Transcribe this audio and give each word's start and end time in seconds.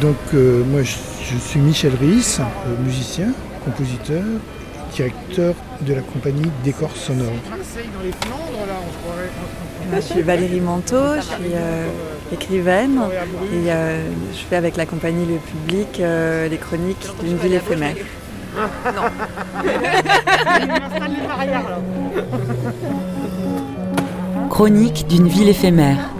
Donc 0.00 0.16
moi 0.32 0.82
je, 0.82 1.36
suis 1.38 1.60
Michel 1.60 1.92
Ries, 2.00 2.38
musicien, 2.84 3.28
compositeur, 3.64 4.22
directeur 4.94 5.54
de 5.82 5.94
la 5.94 6.00
compagnie 6.00 6.50
Décor 6.64 6.90
Sonore. 6.96 7.32
Je 9.94 10.00
suis 10.00 10.22
Valérie 10.22 10.60
Manteau, 10.60 11.16
je 11.16 11.20
suis 11.20 11.52
euh, 11.54 11.86
écrivaine 12.32 13.00
et 13.52 13.70
euh, 13.70 14.00
je 14.32 14.38
fais 14.38 14.56
avec 14.56 14.76
la 14.76 14.86
compagnie 14.86 15.26
Le 15.26 15.36
Public 15.38 16.00
euh, 16.00 16.48
les 16.48 16.56
chroniques 16.56 17.06
d'une 17.22 17.36
ville 17.36 17.54
éphémère. 17.54 17.94
Chronique 24.50 25.06
d'une 25.06 25.28
ville 25.28 25.48
éphémère. 25.50 26.15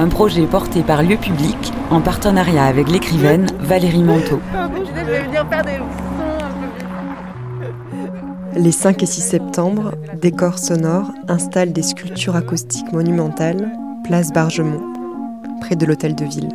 Un 0.00 0.06
projet 0.06 0.46
porté 0.46 0.84
par 0.84 1.02
Le 1.02 1.16
Public 1.16 1.72
en 1.90 2.00
partenariat 2.00 2.66
avec 2.66 2.88
l'écrivaine 2.88 3.48
Valérie 3.58 4.04
Manteau. 4.04 4.38
Les 8.54 8.70
5 8.70 9.02
et 9.02 9.06
6 9.06 9.20
septembre, 9.20 9.96
Décor 10.14 10.60
Sonore 10.60 11.10
installe 11.26 11.72
des 11.72 11.82
sculptures 11.82 12.36
acoustiques 12.36 12.92
monumentales, 12.92 13.72
place 14.04 14.32
Bargemont, 14.32 14.84
près 15.62 15.74
de 15.74 15.84
l'hôtel 15.84 16.14
de 16.14 16.26
ville. 16.26 16.50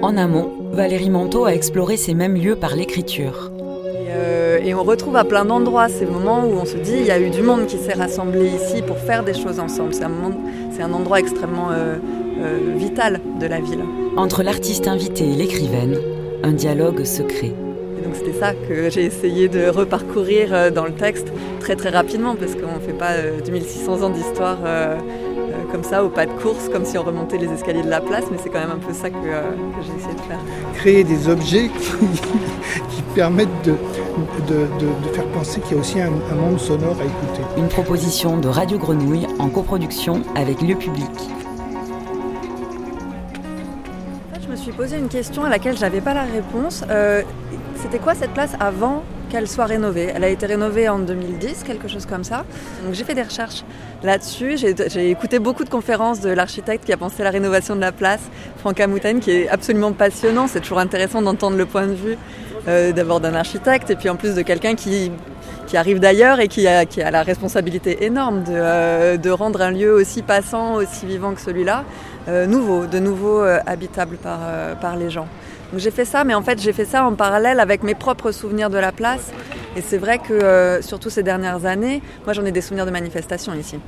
En 0.00 0.16
amont, 0.16 0.52
Valérie 0.70 1.10
Manteau 1.10 1.46
a 1.46 1.52
exploré 1.52 1.96
ces 1.96 2.14
mêmes 2.14 2.36
lieux 2.36 2.54
par 2.54 2.76
l'écriture. 2.76 3.50
Euh, 4.14 4.58
et, 4.62 4.72
on 4.72 4.84
retrouve 4.84 5.16
à 5.16 5.24
plein 5.24 5.44
d'endroits 5.44 5.88
ces 5.88 6.06
moments 6.06 6.44
où 6.44 6.52
on 6.52 6.64
se 6.64 6.76
dit 6.76 6.94
il 7.00 7.06
y 7.06 7.10
a 7.10 7.18
eu 7.18 7.30
du 7.30 7.42
monde 7.42 7.66
qui 7.66 7.76
s'est 7.76 7.94
rassemblé 7.94 8.46
ici 8.46 8.82
pour 8.82 8.98
faire 8.98 9.24
des 9.24 9.34
choses 9.34 9.58
ensemble. 9.58 9.92
C'est 9.92 10.04
un, 10.04 10.12
un, 10.80 10.92
endroit 10.92 11.20
extrêmement 11.20 11.70
euh, 11.70 11.96
euh, 12.38 12.58
vital 12.76 13.20
de 13.40 13.46
la 13.46 13.60
ville. 13.60 13.80
Entre 14.16 14.42
l'artiste 14.42 14.88
invité 14.88 15.24
et 15.24 15.34
l'écrivaine, 15.34 15.96
un 16.42 16.52
dialogue 16.52 17.04
secret. 17.04 17.52
donc 18.04 18.14
c'était 18.14 18.38
ça 18.38 18.52
que 18.68 18.90
j'ai 18.90 19.04
essayé 19.04 19.48
de 19.48 19.68
reparcourir 19.68 20.52
euh, 20.52 20.70
dans 20.70 20.84
le 20.84 20.92
texte 20.92 21.32
très 21.60 21.76
très 21.76 21.90
rapidement 21.90 22.36
parce 22.36 22.54
qu'on 22.54 22.74
ne 22.74 22.80
fait 22.80 22.92
pas 22.92 23.14
2600 23.44 24.02
ans 24.02 24.10
d'histoire 24.10 24.58
comme 25.74 25.82
ça 25.82 26.04
au 26.04 26.08
pas 26.08 26.24
de 26.24 26.30
course, 26.30 26.68
comme 26.68 26.84
si 26.84 26.96
on 26.96 27.02
remontait 27.02 27.36
les 27.36 27.50
escaliers 27.50 27.82
de 27.82 27.90
la 27.90 28.00
place, 28.00 28.22
mais 28.30 28.38
c'est 28.40 28.48
quand 28.48 28.60
même 28.60 28.70
un 28.70 28.78
peu 28.78 28.92
ça 28.92 29.10
que, 29.10 29.16
j'ai 29.16 29.92
essayé 29.98 30.14
de 30.14 30.20
faire. 30.20 30.38
Créer 30.74 31.02
des 31.02 31.28
objets 31.28 31.68
qui, 31.68 33.02
permettent 33.16 33.48
de, 33.64 33.74
de, 34.48 35.08
faire 35.12 35.26
penser 35.32 35.60
qu'il 35.60 35.74
y 35.74 35.78
a 35.78 35.80
aussi 35.80 36.00
un, 36.00 36.12
un 36.30 36.34
monde 36.36 36.60
sonore 36.60 36.96
à 37.00 37.04
écouter. 37.04 37.42
Une 37.56 37.68
proposition 37.68 38.36
de 38.36 38.46
Radio 38.46 38.78
Grenouille 38.78 39.26
en 39.40 39.48
coproduction 39.48 40.22
avec 40.36 40.62
le 40.62 40.76
public. 40.76 41.10
suis 44.64 44.72
posé 44.72 44.96
une 44.96 45.08
question 45.08 45.44
à 45.44 45.50
laquelle 45.50 45.76
j'avais 45.76 46.00
pas 46.00 46.14
la 46.14 46.22
réponse. 46.22 46.84
Euh, 46.88 47.20
c'était 47.82 47.98
quoi 47.98 48.14
cette 48.14 48.30
place 48.30 48.52
avant 48.60 49.02
qu'elle 49.34 49.48
soit 49.48 49.64
rénovée 49.64 50.12
Elle 50.14 50.22
a 50.22 50.28
été 50.28 50.46
rénovée 50.46 50.88
en 50.88 51.00
2010, 51.00 51.64
quelque 51.64 51.88
chose 51.88 52.06
comme 52.06 52.22
ça. 52.22 52.44
J'ai 52.92 53.02
fait 53.02 53.16
des 53.16 53.24
recherches 53.24 53.64
là-dessus. 54.04 54.56
J'ai 54.56 55.10
écouté 55.10 55.40
beaucoup 55.40 55.64
de 55.64 55.68
conférences 55.68 56.20
de 56.20 56.30
l'architecte 56.30 56.84
qui 56.84 56.92
a 56.92 56.96
pensé 56.96 57.24
la 57.24 57.30
rénovation 57.30 57.74
de 57.74 57.80
la 57.80 57.90
place, 57.90 58.20
Franck 58.58 58.78
Amouten, 58.78 59.18
qui 59.18 59.32
est 59.32 59.48
absolument 59.48 59.92
passionnant. 59.92 60.46
C'est 60.46 60.60
toujours 60.60 60.78
intéressant 60.78 61.20
d'entendre 61.20 61.56
le 61.56 61.66
point 61.66 61.88
de 61.88 61.94
vue 61.94 62.16
euh, 62.68 62.92
d'abord 62.92 63.18
d'un 63.18 63.34
architecte 63.34 63.90
et 63.90 63.96
puis 63.96 64.08
en 64.08 64.14
plus 64.14 64.36
de 64.36 64.42
quelqu'un 64.42 64.76
qui 64.76 65.10
arrive 65.74 65.98
d'ailleurs 65.98 66.38
et 66.38 66.46
qui 66.46 66.68
a, 66.68 66.84
la 67.10 67.22
responsabilité 67.24 68.04
énorme 68.04 68.44
de, 68.44 68.52
euh, 68.52 69.16
de, 69.16 69.30
rendre 69.30 69.60
un 69.62 69.72
lieu 69.72 69.92
aussi 69.92 70.22
passant, 70.22 70.76
aussi 70.76 71.06
vivant 71.06 71.34
que 71.34 71.40
celui-là, 71.40 71.82
euh, 72.28 72.46
nouveau, 72.46 72.86
de 72.86 73.00
nouveau 73.00 73.40
habitable 73.66 74.16
par 74.80 74.96
les 74.96 75.10
gens. 75.10 75.26
Donc 75.74 75.80
j'ai 75.80 75.90
fait 75.90 76.04
ça, 76.04 76.22
mais 76.22 76.34
en 76.34 76.42
fait 76.42 76.62
j'ai 76.62 76.72
fait 76.72 76.84
ça 76.84 77.04
en 77.04 77.14
parallèle 77.14 77.58
avec 77.58 77.82
mes 77.82 77.96
propres 77.96 78.30
souvenirs 78.30 78.70
de 78.70 78.78
la 78.78 78.92
place. 78.92 79.32
Et 79.74 79.80
c'est 79.80 79.98
vrai 79.98 80.20
que 80.20 80.78
surtout 80.82 81.10
ces 81.10 81.24
dernières 81.24 81.66
années, 81.66 82.00
moi 82.24 82.32
j'en 82.32 82.44
ai 82.44 82.52
des 82.52 82.60
souvenirs 82.60 82.86
de 82.86 82.92
manifestations 82.92 83.54
ici. 83.54 83.80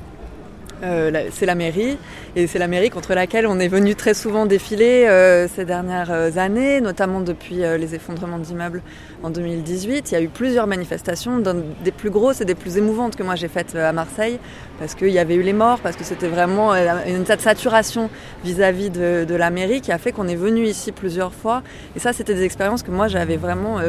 Euh, 0.83 1.29
c'est 1.31 1.47
la 1.47 1.55
mairie, 1.55 1.97
et 2.35 2.45
c'est 2.45 2.59
la 2.59 2.67
mairie 2.67 2.89
contre 2.89 3.13
laquelle 3.15 3.47
on 3.47 3.59
est 3.59 3.67
venu 3.67 3.95
très 3.95 4.13
souvent 4.13 4.45
défiler 4.45 5.05
euh, 5.07 5.47
ces 5.47 5.65
dernières 5.65 6.11
euh, 6.11 6.29
années, 6.37 6.81
notamment 6.81 7.21
depuis 7.21 7.57
les 7.57 7.95
effondrements 7.95 8.37
d'immeubles 8.37 8.83
en 9.23 9.29
2018. 9.29 10.11
Il 10.11 10.13
y 10.13 10.17
a 10.17 10.21
eu 10.21 10.27
plusieurs 10.27 10.67
manifestations, 10.67 11.39
des 11.39 11.91
plus 11.91 12.11
grosses 12.11 12.41
et 12.41 12.45
des 12.45 12.53
plus 12.55 12.77
émouvantes 12.77 13.15
que 13.15 13.23
moi 13.23 13.35
j'ai 13.35 13.47
faites 13.47 13.75
à 13.75 13.91
Marseille, 13.91 14.39
parce 14.77 14.93
qu'il 14.93 15.09
y 15.09 15.19
avait 15.19 15.35
eu 15.35 15.41
les 15.41 15.53
morts, 15.53 15.79
parce 15.79 15.95
que 15.95 16.03
c'était 16.03 16.27
vraiment 16.27 16.75
une 16.75 17.25
saturation 17.25 18.09
vis-à-vis 18.43 18.89
de, 18.89 19.25
de, 19.27 19.35
la 19.35 19.49
mairie 19.49 19.81
qui 19.81 19.91
a 19.91 19.97
fait 19.97 20.11
qu'on 20.11 20.27
est 20.27 20.35
venu 20.35 20.65
ici 20.65 20.91
plusieurs 20.91 21.33
fois. 21.33 21.63
Et 21.95 21.99
ça, 21.99 22.13
c'était 22.13 22.35
des 22.35 22.43
expériences 22.43 22.83
que 22.83 22.91
moi 22.91 23.07
j'avais 23.07 23.37
vraiment 23.37 23.79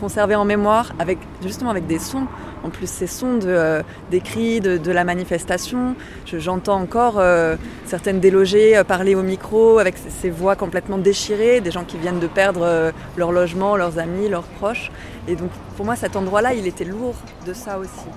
conservées 0.00 0.36
en 0.36 0.46
mémoire, 0.46 0.94
avec 0.98 1.18
justement 1.42 1.70
avec 1.70 1.86
des 1.86 1.98
sons 1.98 2.26
en 2.64 2.70
plus 2.70 2.88
ces 2.88 3.06
sons 3.06 3.38
de, 3.38 3.46
euh, 3.46 3.82
des 4.10 4.20
cris 4.20 4.60
de, 4.60 4.90
la 4.90 5.04
manifestation. 5.04 5.94
J'entends 6.26 6.80
encore 6.80 7.18
euh, 7.18 7.56
certaines 7.86 8.20
délogées 8.20 8.76
euh, 8.76 8.84
parler 8.84 9.14
au 9.14 9.22
micro 9.22 9.78
avec 9.78 9.96
ces 9.96 10.30
voix 10.30 10.56
complètement 10.56 10.98
déchirées, 10.98 11.60
des 11.60 11.70
gens 11.70 11.84
qui 11.84 11.98
viennent 11.98 12.20
de 12.20 12.26
perdre 12.26 12.92
leur 13.16 13.32
logement, 13.32 13.76
leurs 13.76 13.98
amis, 13.98 14.28
leurs 14.28 14.44
proches. 14.44 14.90
Et 15.26 15.36
donc 15.36 15.50
pour 15.76 15.84
moi 15.84 15.96
cet 15.96 16.16
endroit-là, 16.16 16.54
il 16.54 16.66
était 16.66 16.84
lourd 16.84 17.14
de 17.46 17.52
ça 17.52 17.78
aussi. 17.78 18.08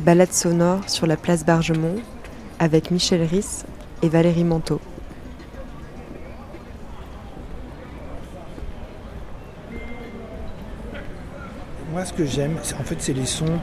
Balade 0.00 0.32
sonore 0.32 0.88
sur 0.88 1.06
la 1.06 1.16
place 1.16 1.44
Bargemont 1.44 1.96
avec 2.58 2.90
Michel 2.90 3.22
Ris 3.22 3.64
et 4.02 4.08
Valérie 4.08 4.44
Manteau. 4.44 4.80
Que 12.16 12.24
j'aime, 12.24 12.56
en 12.78 12.84
fait, 12.84 12.96
c'est 12.98 13.12
les 13.12 13.26
sons 13.26 13.58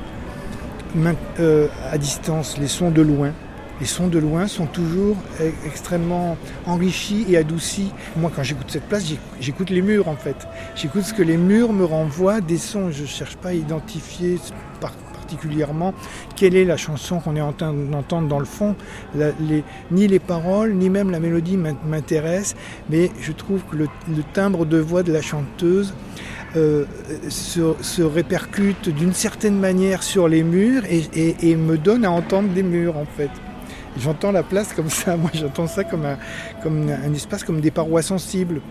euh, 1.40 1.68
à 1.92 1.98
distance, 1.98 2.58
les 2.60 2.68
sons 2.68 2.92
de 2.92 3.02
loin. 3.02 3.32
Les 3.80 3.88
sons 3.88 4.08
de 4.08 4.20
loin 4.20 4.48
sont 4.48 4.68
toujours 4.68 5.18
e-, 5.42 5.52
extrêmement 5.66 6.38
enrichis 6.68 7.26
et 7.28 7.38
adoucis. 7.38 7.92
Moi, 8.16 8.32
quand 8.34 8.44
j'écoute 8.44 8.68
cette 8.70 8.88
place, 8.88 9.06
j'écoute 9.40 9.72
les 9.72 9.82
murs, 9.82 10.08
en 10.08 10.16
fait. 10.16 10.48
J'écoute 10.76 11.04
ce 11.04 11.14
que 11.14 11.24
les 11.24 11.38
murs 11.38 11.74
me 11.74 11.84
renvoient, 11.84 12.42
des 12.42 12.60
sons. 12.60 12.92
Je 12.92 13.02
ne 13.02 13.08
cherche 13.08 13.36
pas 13.38 13.50
à 13.50 13.54
identifier 13.54 14.38
particulièrement 14.80 15.94
quelle 16.36 16.56
est 16.56 16.66
la 16.66 16.78
chanson 16.78 17.20
qu'on 17.20 17.36
est 17.36 17.42
en 17.42 17.54
train 17.54 17.74
d'entendre 17.74 18.28
dans 18.28 18.40
le 18.40 18.46
fond. 18.46 18.76
ni 19.92 20.08
les 20.08 20.20
paroles, 20.20 20.74
ni 20.74 20.90
même 20.92 21.10
la 21.10 21.20
mélodie 21.20 21.58
m'intéressent, 21.58 22.56
mais 22.90 23.10
je 23.20 23.32
trouve 23.32 23.62
que 23.64 23.78
le 23.78 23.88
timbre 24.34 24.66
de 24.66 24.78
voix 24.78 25.02
de 25.02 25.12
la 25.12 25.22
chanteuse 25.22 25.94
euh, 26.56 26.86
se, 27.30 28.02
répercute 28.02 28.90
d'une 28.90 29.14
certaine 29.14 29.60
manière 29.60 30.04
sur 30.04 30.28
les 30.28 30.44
murs 30.44 30.84
et, 30.86 31.56
me 31.56 31.78
donne 31.78 32.06
à 32.06 32.12
entendre 32.12 32.50
des 32.50 32.64
murs 32.64 32.98
en 32.98 33.06
fait. 33.06 33.32
J'entends 33.98 34.32
la 34.32 34.44
place 34.44 34.74
comme 34.74 34.90
ça, 34.90 35.18
moi 35.18 35.32
j'entends 35.34 35.68
ça 35.68 35.84
comme 35.84 36.06
un, 36.06 36.18
comme 36.62 36.90
un 36.90 37.14
espace, 37.14 37.44
comme 37.44 37.62
des 37.62 37.72
parois 37.72 38.02
sensibles. 38.02 38.62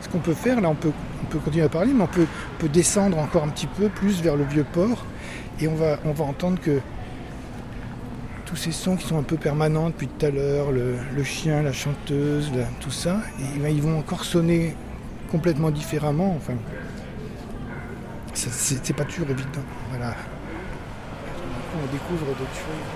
Ce 0.00 0.08
qu'on 0.08 0.18
peut 0.18 0.34
faire, 0.34 0.60
là 0.60 0.68
on 0.68 0.74
peut, 0.74 0.92
on 1.22 1.26
peut 1.26 1.38
continuer 1.38 1.64
à 1.64 1.68
parler, 1.68 1.92
mais 1.94 2.02
on 2.02 2.08
peut, 2.08 2.26
peut 2.58 2.68
descendre 2.68 3.18
encore 3.18 3.44
un 3.44 3.48
petit 3.48 3.68
peu 3.68 3.88
plus 3.88 4.20
vers 4.20 4.36
le 4.36 4.44
vieux 4.44 4.66
port 4.70 5.04
et 5.60 5.68
on 5.68 5.74
va, 5.74 5.98
on 6.04 6.12
va 6.12 6.24
entendre 6.24 6.60
que 6.60 6.80
tous 8.50 8.56
ces 8.56 8.72
sons 8.72 8.96
qui 8.96 9.06
sont 9.06 9.18
un 9.18 9.22
peu 9.22 9.36
permanents 9.36 9.90
depuis 9.90 10.08
tout 10.08 10.26
à 10.26 10.30
l'heure, 10.30 10.72
le, 10.72 11.22
chien, 11.22 11.62
la 11.62 11.72
chanteuse, 11.72 12.50
tout 12.80 12.90
ça, 12.90 13.20
ben, 13.58 13.68
ils 13.68 13.80
vont 13.80 13.96
encore 13.98 14.24
sonner 14.24 14.74
complètement 15.30 15.70
différemment. 15.70 16.36
C'est 18.48 18.96
pas 18.96 19.04
toujours 19.04 19.28
évident. 19.28 19.60
Voilà. 19.90 20.14
On 21.74 21.92
découvre 21.92 22.26
d'autres 22.26 22.54
choses. 22.54 22.88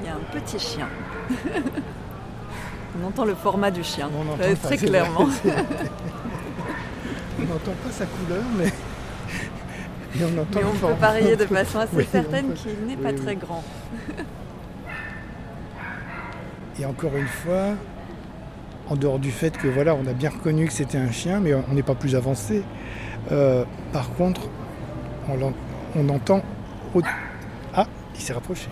Il 0.00 0.06
y 0.06 0.08
a 0.08 0.14
un 0.14 0.40
petit 0.40 0.58
chien. 0.58 0.88
on 3.00 3.06
entend 3.06 3.24
le 3.24 3.34
format 3.34 3.70
du 3.70 3.82
chien, 3.82 4.10
euh, 4.40 4.54
très 4.62 4.76
clairement. 4.76 5.28
on 7.38 7.42
n'entend 7.42 7.72
pas 7.82 7.90
sa 7.90 8.04
couleur, 8.06 8.44
mais, 8.58 8.72
on 10.22 10.38
entend 10.38 10.60
mais 10.60 10.64
on 10.64 10.74
peut 10.88 10.94
parier 11.00 11.36
de 11.36 11.46
façon 11.46 11.78
assez 11.78 12.04
certaine 12.04 12.52
qu'il 12.52 12.86
n'est 12.86 12.96
pas 12.96 13.12
très 13.12 13.36
grand. 13.36 13.64
Et 16.78 16.84
encore 16.86 17.16
une 17.16 17.26
fois, 17.26 17.74
en 18.88 18.96
dehors 18.96 19.18
du 19.18 19.30
fait 19.30 19.56
que 19.56 19.68
voilà, 19.68 19.94
on 19.94 20.06
a 20.06 20.12
bien 20.12 20.30
reconnu 20.30 20.66
que 20.66 20.72
c'était 20.72 20.98
un 20.98 21.10
chien, 21.10 21.40
mais 21.40 21.54
on 21.54 21.72
n'est 21.72 21.82
pas 21.82 21.94
plus 21.94 22.16
avancé. 22.16 22.62
Euh, 23.32 23.64
par 23.92 24.12
contre, 24.14 24.48
on, 25.28 26.08
entend. 26.08 26.42
Ah, 27.74 27.86
il 28.14 28.20
s'est 28.20 28.32
rapproché. 28.32 28.68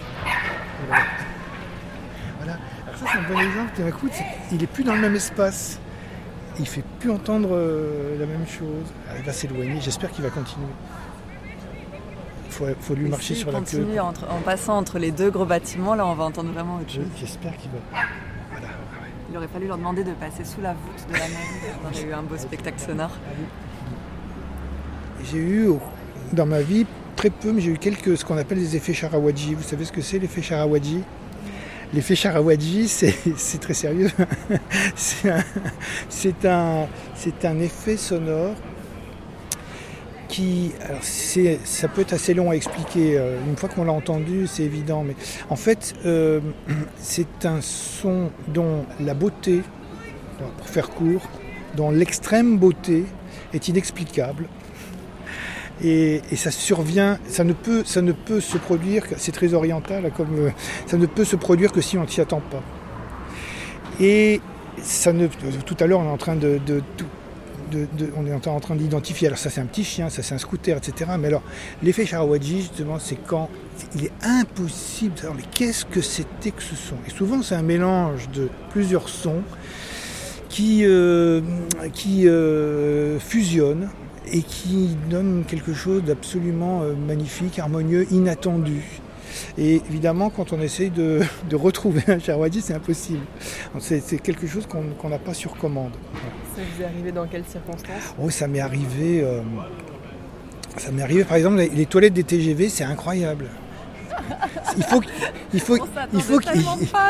Voilà. 2.39 2.59
Alors 2.85 2.97
ça 2.97 3.07
c'est 3.13 3.19
un 3.19 3.33
bon 3.33 3.41
exemple. 3.41 3.93
Coup, 3.93 4.09
il 4.53 4.63
est 4.63 4.67
plus 4.67 4.85
dans 4.85 4.95
le 4.95 5.01
même 5.01 5.15
espace. 5.15 5.79
il 6.59 6.67
fait 6.67 6.85
plus 6.99 7.11
entendre 7.11 7.51
euh, 7.53 8.19
la 8.19 8.27
même 8.27 8.47
chose. 8.47 8.93
Ah, 9.09 9.15
il 9.19 9.25
va 9.25 9.33
s'éloigner, 9.33 9.81
j'espère 9.81 10.11
qu'il 10.11 10.25
va 10.25 10.31
continuer. 10.31 10.67
Il 12.69 12.75
faut, 12.75 12.81
faut 12.81 12.95
lui 12.95 13.07
Et 13.07 13.11
marcher 13.11 13.35
sur 13.35 13.51
la 13.53 13.61
queue. 13.61 13.87
entre- 14.01 14.27
en 14.31 14.41
passant 14.41 14.77
entre 14.77 14.99
les 14.99 15.11
deux 15.11 15.31
gros 15.31 15.45
bâtiments, 15.47 15.95
là 15.95 16.07
on 16.07 16.15
va 16.15 16.25
entendre 16.25 16.51
vraiment 16.53 16.77
autre 16.77 16.91
chose. 16.91 17.05
J'espère 17.19 17.57
qu'il 17.57 17.71
va. 17.71 17.79
Voilà. 17.91 18.67
Il 19.31 19.37
aurait 19.37 19.49
fallu 19.49 19.67
leur 19.67 19.79
demander 19.79 20.05
de 20.05 20.13
passer 20.13 20.45
sous 20.45 20.61
la 20.61 20.73
voûte 20.73 21.07
de 21.09 21.13
la 21.15 21.21
mairie. 21.21 21.77
On 21.85 21.89
aurait 21.91 22.03
eu 22.09 22.13
un 22.13 22.23
beau 22.23 22.37
spectacle 22.37 22.79
sonore. 22.81 23.11
J'ai 25.31 25.39
eu 25.39 25.69
dans 26.33 26.47
ma 26.47 26.61
vie 26.61 26.87
très 27.17 27.31
peu, 27.31 27.53
mais 27.53 27.61
j'ai 27.61 27.71
eu 27.73 27.79
quelques 27.79 28.17
ce 28.19 28.25
qu'on 28.25 28.37
appelle 28.37 28.59
des 28.59 28.77
effets 28.77 28.93
Sharawadji. 28.95 29.55
Vous 29.55 29.63
savez 29.63 29.85
ce 29.85 29.93
que 29.93 30.01
c'est 30.03 30.19
l'effet 30.19 30.43
Sharawadji 30.43 31.03
L'effet 31.95 32.15
Sharawadji, 32.17 32.89
c'est 33.37 33.59
très 33.61 33.75
sérieux. 33.75 34.11
Un, 36.45 36.87
c'est 37.15 37.45
un 37.45 37.61
effet 37.61 37.97
sonore 37.97 38.55
ça 41.65 41.89
peut 41.89 42.01
être 42.01 42.13
assez 42.13 42.35
long 42.35 42.51
à 42.51 42.55
expliquer. 42.57 43.19
euh, 43.19 43.39
Une 43.49 43.57
fois 43.57 43.69
qu'on 43.69 43.85
l'a 43.85 43.93
entendu, 43.93 44.47
c'est 44.47 44.63
évident. 44.63 45.05
Mais 45.05 45.15
en 45.51 45.57
fait, 45.57 45.95
euh, 46.07 46.41
c'est 46.97 47.45
un 47.45 47.61
son 47.61 48.31
dont 48.49 48.85
la 49.01 49.15
beauté, 49.15 49.63
pour 50.59 50.69
faire 50.69 50.91
court, 50.91 51.23
dont 51.77 51.91
l'extrême 51.91 52.59
beauté 52.59 53.05
est 53.53 53.69
inexplicable. 53.69 54.49
Et, 55.85 56.21
ça 56.37 56.51
survient, 56.53 57.19
ça 57.29 57.43
ne 57.45 57.53
peut, 57.53 57.83
ça 57.85 58.03
ne 58.03 58.13
peut 58.13 58.41
se 58.41 58.57
produire, 58.57 59.05
c'est 59.17 59.33
très 59.33 59.53
oriental, 59.53 60.13
comme 60.17 60.39
euh, 60.39 60.51
ça 60.87 60.97
ne 60.97 61.07
peut 61.07 61.25
se 61.25 61.35
produire 61.35 61.73
que 61.73 61.81
si 61.81 61.99
on 61.99 62.03
ne 62.03 62.07
s'y 62.09 62.21
attend 62.21 62.41
pas. 62.51 62.63
Et 64.01 64.41
ça 64.81 65.13
ne, 65.13 65.27
tout 65.27 65.77
à 65.81 65.87
l'heure, 65.87 66.01
on 66.01 66.05
est 66.05 66.13
en 66.13 66.17
train 66.19 66.37
de, 66.37 66.61
de- 66.65 66.83
de- 66.99 67.05
on 68.17 68.27
est 68.27 68.49
en 68.49 68.61
train 68.61 68.77
d'identifier. 68.77 69.29
Alors 69.29 69.39
ça, 69.39 69.51
c'est 69.51 69.61
un 69.61 69.67
petit 69.67 69.85
chien, 69.85 70.11
ça, 70.11 70.23
c'est 70.23 70.35
un 70.35 70.39
scooter, 70.39 70.77
etc. 70.77 71.13
Mais 71.19 71.29
alors, 71.29 71.43
l'effet 71.83 72.07
Sharawadji, 72.07 72.63
justement, 72.63 72.99
c'est 72.99 73.17
quand 73.17 73.49
il 73.95 74.07
est 74.07 74.13
impossible 74.23 75.15
de 75.15 75.21
savoir, 75.21 75.37
mais 75.37 75.45
qu'est-ce 75.55 75.85
que 75.85 76.01
c'était 76.01 76.51
que 76.51 76.63
ce 76.63 76.77
son? 76.77 76.97
Et 77.07 77.11
souvent, 77.11 77.43
c'est 77.43 77.55
un 77.55 77.63
mélange 77.63 78.29
de 78.31 78.49
plusieurs 78.71 79.09
sons 79.09 79.43
qui, 80.53 80.85
euh, 80.85 81.41
euh, 82.07 83.19
fusionnent 83.19 83.89
et 84.31 84.43
qui 84.43 84.97
donnent 85.11 85.45
quelque 85.47 85.73
chose 85.73 86.05
d'absolument 86.05 86.83
euh, 86.83 86.95
magnifique, 86.95 87.59
harmonieux, 87.59 88.07
inattendu. 88.13 88.83
Et 89.57 89.77
évidemment, 89.89 90.29
quand 90.29 90.53
on 90.53 90.61
essaye 90.61 90.91
de, 90.91 91.23
retrouver 91.53 92.03
un 92.09 92.19
Sharawadji, 92.19 92.61
c'est 92.61 92.75
impossible. 92.75 93.25
C'est 93.81 94.21
quelque 94.23 94.47
chose 94.47 94.67
qu'on 94.67 95.09
n'a 95.09 95.19
pas 95.19 95.35
sur 95.35 95.57
commande. 95.57 95.93
Ça 96.55 96.63
vous 96.63 96.83
est 96.83 96.85
arrivé 96.85 97.13
dans 97.13 97.27
quelles 97.27 97.45
circonstances? 97.47 98.15
Oh, 98.21 98.31
ça 98.31 98.47
m'est 98.47 98.61
arrivé. 98.61 99.23
euh, 99.23 99.41
ça 100.77 100.91
m'est 100.91 101.03
arrivé, 101.03 101.25
par 101.25 101.37
exemple, 101.37 101.57
les, 101.57 101.69
les 101.69 101.87
toilettes 101.87 102.15
des 102.15 102.25
TGV, 102.25 102.69
c'est 102.69 102.85
incroyable. 102.85 103.49
Il 104.77 104.85
faut, 104.85 105.01
il 105.53 105.61
faut, 105.61 105.77
il 106.15 106.23
faut 106.23 106.39
qu'il 106.39 106.63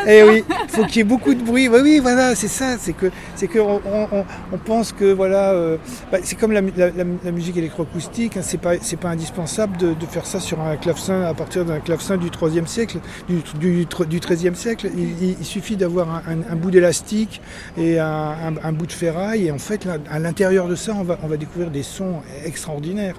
eh 0.08 0.22
oui, 0.24 0.44
faut 0.68 0.84
qu'il 0.84 0.96
y 0.96 1.00
ait 1.00 1.04
beaucoup 1.04 1.34
de 1.34 1.42
bruit. 1.42 1.68
Oui, 1.68 1.78
oui, 1.82 1.98
voilà, 2.00 2.34
c'est 2.34 2.48
ça. 2.48 2.76
C'est 2.78 2.92
que, 2.92 3.10
c'est 3.36 3.46
que 3.46 3.58
on, 3.60 3.80
on- 3.86 4.24
on 4.52 4.58
pense 4.58 4.92
que 4.92 5.12
voilà, 5.12 5.50
euh, 5.52 5.76
bah, 6.10 6.18
c'est 6.24 6.36
comme 6.36 6.50
la, 6.52 6.60
la- 6.60 7.30
musique 7.32 7.56
électroacoustique. 7.56 8.36
Hein, 8.36 8.40
c'est 8.42 8.58
pas, 8.58 8.72
c'est 8.80 8.96
pas 8.98 9.10
indispensable 9.10 9.76
de, 9.76 9.94
de 9.94 10.06
faire 10.06 10.26
ça 10.26 10.40
sur 10.40 10.60
un 10.60 10.76
clavecin 10.76 11.22
à 11.22 11.34
partir 11.34 11.64
d'un 11.64 11.78
clavecin 11.80 12.16
du 12.16 12.30
3e 12.30 12.66
siècle, 12.66 12.98
du, 13.28 13.42
du, 13.58 13.86
du 14.06 14.18
13e 14.20 14.54
siècle. 14.54 14.90
Il, 14.96 15.22
il- 15.22 15.36
il 15.38 15.44
suffit 15.46 15.76
d'avoir 15.76 16.08
un, 16.10 16.22
un- 16.32 16.52
un 16.52 16.56
bout 16.56 16.70
d'élastique 16.70 17.40
et 17.76 17.98
un, 18.00 18.06
un- 18.06 18.64
un 18.64 18.72
bout 18.72 18.86
de 18.86 18.92
ferraille, 18.92 19.46
et 19.46 19.50
en 19.52 19.58
fait, 19.58 19.84
là, 19.84 19.98
à 20.10 20.18
l'intérieur 20.18 20.66
de 20.68 20.74
ça, 20.74 20.94
on 20.98 21.04
va, 21.04 21.18
on 21.22 21.28
va 21.28 21.36
découvrir 21.36 21.70
des 21.70 21.82
sons 21.84 22.22
extraordinaires. 22.44 23.16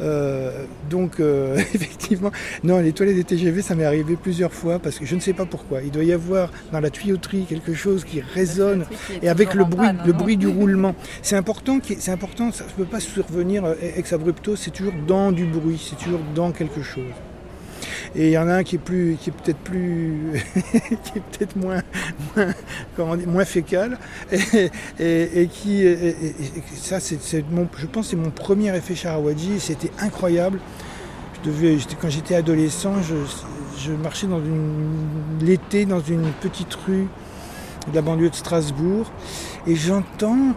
Euh, 0.00 0.64
donc 0.90 1.20
euh, 1.20 1.56
effectivement, 1.74 2.30
non, 2.62 2.78
les 2.78 2.92
toilettes 2.92 3.16
des 3.16 3.24
TGV, 3.24 3.62
ça 3.62 3.74
m'est 3.74 3.84
arrivé 3.84 4.16
plusieurs 4.16 4.52
fois 4.52 4.78
parce 4.78 4.98
que 4.98 5.06
je 5.06 5.14
ne 5.14 5.20
sais 5.20 5.32
pas 5.32 5.46
pourquoi. 5.46 5.82
Il 5.82 5.90
doit 5.90 6.04
y 6.04 6.12
avoir 6.12 6.50
dans 6.72 6.80
la 6.80 6.90
tuyauterie 6.90 7.44
quelque 7.48 7.74
chose 7.74 8.04
qui 8.04 8.20
résonne 8.20 8.86
et 9.22 9.28
avec 9.28 9.54
le 9.54 9.64
bruit, 9.64 9.88
le 10.06 10.12
bruit 10.12 10.36
du 10.36 10.46
roulement. 10.58 10.94
C'est 11.22 11.36
important, 11.36 11.78
c'est 11.82 12.12
important, 12.12 12.52
ça 12.52 12.64
ne 12.64 12.84
peut 12.84 12.90
pas 12.90 13.00
survenir 13.00 13.64
euh, 13.64 13.74
ex 13.96 14.12
abrupto. 14.12 14.56
C'est 14.56 14.70
toujours 14.70 14.94
dans 15.06 15.32
du 15.32 15.44
bruit, 15.44 15.80
c'est 15.82 15.96
toujours 15.96 16.20
dans 16.34 16.52
quelque 16.52 16.82
chose. 16.82 17.04
Et 18.14 18.28
il 18.28 18.32
y 18.32 18.38
en 18.38 18.48
a 18.48 18.54
un 18.54 18.62
qui 18.64 18.76
est 18.76 18.80
plus, 18.80 19.16
qui 19.20 19.30
est 19.30 19.32
peut-être 19.32 19.58
plus, 19.58 20.42
qui 21.04 21.18
est 21.18 21.22
peut-être 21.22 21.56
moins, 21.56 21.82
moins, 22.34 22.54
comment 22.96 23.16
moins 23.26 23.44
fécal, 23.44 23.98
et, 24.98 25.48
qui, 25.52 25.84
ça, 26.74 26.98
je 27.00 27.86
pense, 27.86 28.06
que 28.06 28.10
c'est 28.10 28.16
mon 28.16 28.30
premier 28.30 28.74
effet 28.76 28.94
Sharawadji. 28.94 29.54
et 29.54 29.58
C'était 29.58 29.92
incroyable. 30.00 30.58
Je 31.34 31.50
devais, 31.50 31.78
quand 32.00 32.08
j'étais 32.08 32.34
adolescent, 32.34 32.94
je, 33.02 33.92
marchais 33.92 34.26
dans 34.26 34.40
une, 34.40 35.38
l'été 35.40 35.84
dans 35.86 36.00
une 36.00 36.32
petite 36.40 36.74
rue 36.74 37.06
de 37.90 37.94
la 37.94 38.02
banlieue 38.02 38.30
de 38.30 38.34
Strasbourg, 38.34 39.10
et 39.66 39.76
j'entends, 39.76 40.54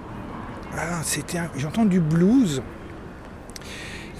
ah, 0.76 1.02
c'était, 1.04 1.40
j'entends 1.56 1.86
du 1.86 2.00
blues 2.00 2.62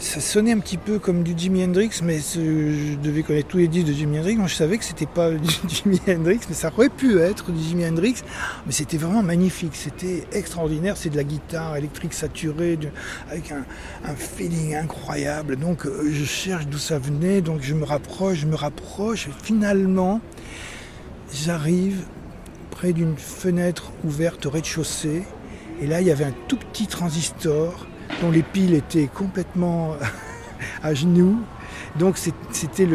ça 0.02 0.20
sonnait 0.20 0.52
un 0.52 0.60
petit 0.60 0.78
peu 0.78 0.98
comme 0.98 1.22
du 1.22 1.34
Jimi 1.38 1.64
Hendrix, 1.64 1.92
mais 2.04 2.20
je 2.20 2.96
devais 2.96 3.22
connaître 3.22 3.50
tous 3.50 3.60
les 3.60 3.68
disques 3.68 3.88
de 3.88 3.94
Jimi 3.94 4.18
Hendrix. 4.18 4.36
Moi, 4.36 4.48
je 4.48 4.56
savais 4.56 4.80
que 4.80 4.84
c'était 4.84 5.06
pas 5.06 5.30
du 5.30 5.48
Jimi 5.70 6.02
Hendrix, 6.08 6.40
mais 6.50 6.56
ça 6.56 6.72
aurait 6.76 6.90
pu 6.90 7.20
être 7.20 7.52
du 7.52 7.62
Jimi 7.62 7.86
Hendrix. 7.86 8.16
Mais 8.66 8.72
c'était 8.72 8.98
vraiment 8.98 9.22
magnifique, 9.22 9.76
c'était 9.76 10.24
extraordinaire. 10.34 10.98
C'est 10.98 11.12
de 11.12 11.18
la 11.18 11.24
guitare 11.24 11.78
électrique 11.78 12.14
saturée, 12.14 12.80
avec 13.30 13.52
un, 13.52 13.64
un 14.04 14.16
feeling 14.16 14.76
incroyable. 14.76 15.56
Donc, 15.56 15.86
euh, 15.86 16.10
je 16.12 16.26
cherche 16.26 16.66
d'où 16.66 16.80
ça 16.80 16.98
venait, 16.98 17.42
donc 17.42 17.62
je 17.62 17.76
me 17.76 17.86
rapproche, 17.86 18.40
je 18.40 18.48
me 18.48 18.56
rapproche, 18.56 19.28
et 19.28 19.32
finalement, 19.44 20.20
j'arrive 21.32 22.06
près 22.72 22.92
d'une 22.92 23.18
fenêtre 23.18 23.92
ouverte 24.04 24.48
au 24.48 24.50
rez-de-chaussée. 24.50 25.24
Et 25.80 25.86
là, 25.86 26.02
il 26.02 26.08
y 26.08 26.12
avait 26.12 26.26
un 26.26 26.34
tout 26.48 26.58
petit 26.58 26.88
transistor 26.88 27.86
les 28.30 28.44
piles 28.44 28.74
étaient 28.74 29.08
complètement 29.08 29.96
à 30.84 30.94
genoux. 30.94 31.40
Donc 31.98 32.18
c'était 32.18 32.88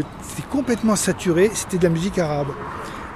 complètement 0.51 0.97
saturé, 0.97 1.51
c'était 1.55 1.79
de 1.79 1.83
la 1.85 1.91
musique 1.91 2.19
arabe. 2.19 2.49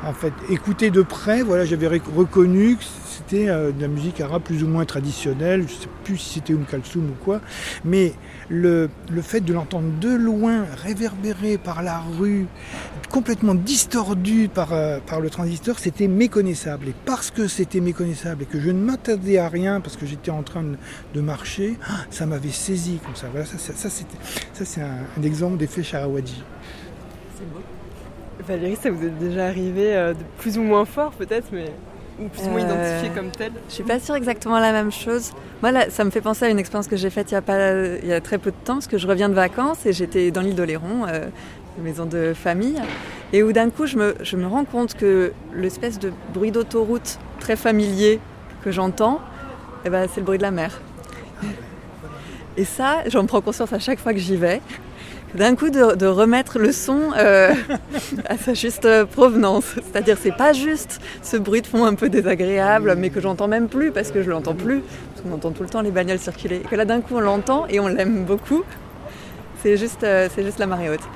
En 0.04 0.12
fait, 0.14 0.32
écouté 0.48 0.90
de 0.90 1.02
près, 1.02 1.42
voilà, 1.42 1.64
j'avais 1.66 1.86
rec- 1.86 2.02
reconnu 2.16 2.76
que 2.76 2.82
c'était 3.20 3.49
euh, 3.49 3.72
de 3.72 3.81
la 3.81 3.88
musique 3.88 4.20
arabe 4.20 4.43
plus 4.43 4.62
ou 4.62 4.69
moins 4.69 4.84
traditionnelle. 4.84 5.64
Je 5.69 5.75
ne 5.75 5.81
sais 5.81 5.88
plus 6.05 6.17
si 6.17 6.34
c'était 6.34 6.55
Oum 6.55 6.64
Kalsoum 6.64 7.11
ou 7.11 7.25
quoi, 7.25 7.40
mais 7.84 8.12
le, 8.48 8.89
le 9.10 9.22
fait 9.22 9.41
de 9.41 9.53
l'entendre 9.53 9.89
de 10.00 10.10
loin, 10.10 10.65
réverbéré 10.82 11.58
par 11.58 11.82
la 11.82 12.00
rue, 12.00 12.46
complètement 13.10 13.55
distordu 13.55 14.48
par, 14.53 14.72
euh, 14.72 14.98
par 15.06 15.20
le 15.20 15.31
transistor, 15.31 15.79
c'était 15.79 16.08
méconnaissable. 16.08 16.89
Et 16.89 16.94
parce 17.05 17.31
que 17.31 17.46
c'était 17.46 17.81
méconnaissable 17.81 18.44
et 18.44 18.46
que 18.46 18.60
je 18.60 18.70
ne 18.70 18.81
m'attendais 18.81 19.39
à 19.39 19.48
rien 19.48 19.81
parce 19.81 19.96
que 19.96 20.06
j'étais 20.06 20.31
en 20.31 20.43
train 20.43 20.65
de, 21.15 21.20
marcher, 21.20 21.77
ah, 21.86 22.05
ça 22.10 22.27
m'avait 22.27 22.48
saisi 22.48 22.98
comme 23.05 23.15
ça. 23.15 23.29
Voilà, 23.31 23.46
ça, 23.46 23.58
ça, 23.58 23.91
ça, 23.91 24.65
c'est 24.65 24.81
un, 24.81 25.22
exemple 25.22 25.58
d'effet 25.58 25.82
Sharawadji. 25.82 26.43
C'est 27.36 27.53
beau. 27.53 27.60
Valérie, 28.46 28.77
ça 28.77 28.91
vous 28.91 29.05
est 29.05 29.10
déjà 29.10 29.46
arrivé 29.46 29.94
euh, 29.94 30.15
plus 30.39 30.56
ou 30.56 30.62
moins 30.62 30.86
fort 30.86 31.12
peut-être, 31.12 31.48
mais 31.53 31.72
ou 32.20 32.29
plus 32.29 32.43
ou 32.46 32.50
moins 32.50 32.60
Euh, 32.62 32.98
identifié 32.98 33.10
comme 33.15 33.31
tel 33.31 33.53
Je 33.69 33.74
suis 33.74 33.82
pas 33.82 33.98
sûre 33.98 34.15
exactement 34.15 34.58
la 34.58 34.72
même 34.72 34.93
chose. 34.93 35.32
Moi, 35.62 35.72
là, 35.72 35.91
ça 35.91 36.05
me 36.05 36.10
fait 36.10 36.20
penser 36.20 36.44
à 36.44 36.48
une 36.48 36.58
expérience 36.58 36.86
que 36.86 36.96
j'ai 36.96 37.10
faite 37.10 37.31
il 37.31 37.34
y 37.34 37.36
a, 37.36 37.43
pas, 37.43 37.72
il 38.03 38.06
y 38.06 38.12
a 38.12 38.20
très 38.20 38.39
peu 38.39 38.50
de 38.50 38.56
temps, 38.65 38.74
parce 38.74 38.86
que 38.86 38.98
je 38.98 39.06
reviens 39.06 39.29
de 39.29 39.34
vacances 39.34 39.86
et 39.86 39.93
j'étais 39.93 40.31
dans 40.31 40.41
l'île 40.41 40.55
d'Oléron, 40.55 41.06
euh, 41.08 41.27
une 41.79 41.84
maison 41.84 42.06
de 42.06 42.32
famille, 42.34 42.81
et 43.32 43.43
où 43.43 43.53
d'un 43.53 43.70
coup, 43.70 43.86
je 43.86 43.96
me, 43.96 44.15
je 44.22 44.36
me 44.36 44.46
rends 44.46 44.65
compte 44.65 44.94
que 44.94 45.32
l'espèce 45.55 45.98
de 45.98 46.12
bruit 46.34 46.50
d'autoroute 46.50 47.19
très 47.39 47.56
familier 47.56 48.20
que 48.62 48.70
j'entends, 48.70 49.20
eh 49.84 49.91
ben, 49.91 50.06
c'est 50.12 50.20
le 50.20 50.27
bruit 50.27 50.39
de 50.39 50.43
la 50.43 50.50
mer. 50.50 50.81
Et 52.56 52.65
ça, 52.65 53.03
j'en 53.06 53.24
prends 53.27 53.41
conscience 53.41 53.72
à 53.72 53.79
chaque 53.79 53.98
fois 53.98 54.12
que 54.12 54.19
j'y 54.19 54.36
vais. 54.36 54.60
D'un 55.34 55.55
coup, 55.55 55.70
de, 55.70 56.06
remettre 56.06 56.58
le 56.58 56.72
son 56.72 57.13
euh, 57.17 57.53
à 58.29 58.37
sa 58.37 58.53
juste 58.55 58.87
provenance. 59.06 59.65
C'est-à-dire, 59.77 60.17
c'est 60.20 60.37
pas 60.37 60.53
juste 60.53 61.01
ce 61.22 61.37
bruit 61.37 61.63
de 61.63 61.67
fond 61.69 61.84
un 61.84 61.94
peu 61.94 62.08
désagréable, 62.08 62.94
mais 62.99 63.10
que 63.10 63.20
j'entends 63.20 63.46
même 63.49 63.69
plus 63.69 63.93
parce 63.93 64.10
que 64.10 64.22
je 64.22 64.31
l'entends 64.31 64.55
plus. 64.55 64.82
Parce 65.13 65.22
qu'on 65.22 65.32
entend 65.34 65.53
tout 65.53 65.63
le 65.63 65.69
temps 65.69 65.82
les 65.82 65.93
bagnoles 65.93 66.19
circuler. 66.19 66.56
Et 66.56 66.69
que 66.69 66.75
là, 66.75 66.84
d'un 66.84 67.01
coup, 67.01 67.15
on 67.17 67.20
l'entend 67.20 67.67
et 67.69 67.79
on 67.79 67.87
l'aime 67.87 68.25
beaucoup. 68.25 68.65
C'est 69.63 69.77
juste, 69.77 70.03
euh, 70.05 70.29
juste 70.37 70.58
la 70.58 70.67
marée 70.67 70.91
haute. 70.91 71.06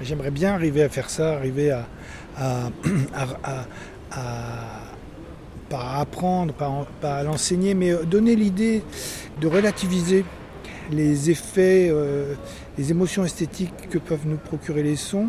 J'aimerais 0.00 0.30
bien 0.32 0.54
arriver 0.54 0.82
à 0.82 0.88
faire 0.88 1.10
ça, 1.10 1.34
arriver 1.34 1.70
à, 1.70 1.86
à, 2.36 3.22
à- 3.44 3.64
à- 4.10 4.82
pas 5.68 6.00
apprendre, 6.00 6.52
pas, 6.52 6.68
en- 6.68 6.86
pas 7.00 7.16
à 7.16 7.22
l'enseigner, 7.22 7.74
mais 7.74 7.94
donner 8.04 8.34
l'idée 8.36 8.82
de 9.40 9.46
relativiser 9.46 10.24
les 10.90 11.30
effets, 11.30 11.88
euh, 11.90 12.34
les 12.78 12.90
émotions 12.90 13.24
esthétiques 13.24 13.88
que 13.90 13.98
peuvent 13.98 14.26
nous 14.26 14.36
procurer 14.36 14.82
les 14.82 14.96
sons, 14.96 15.28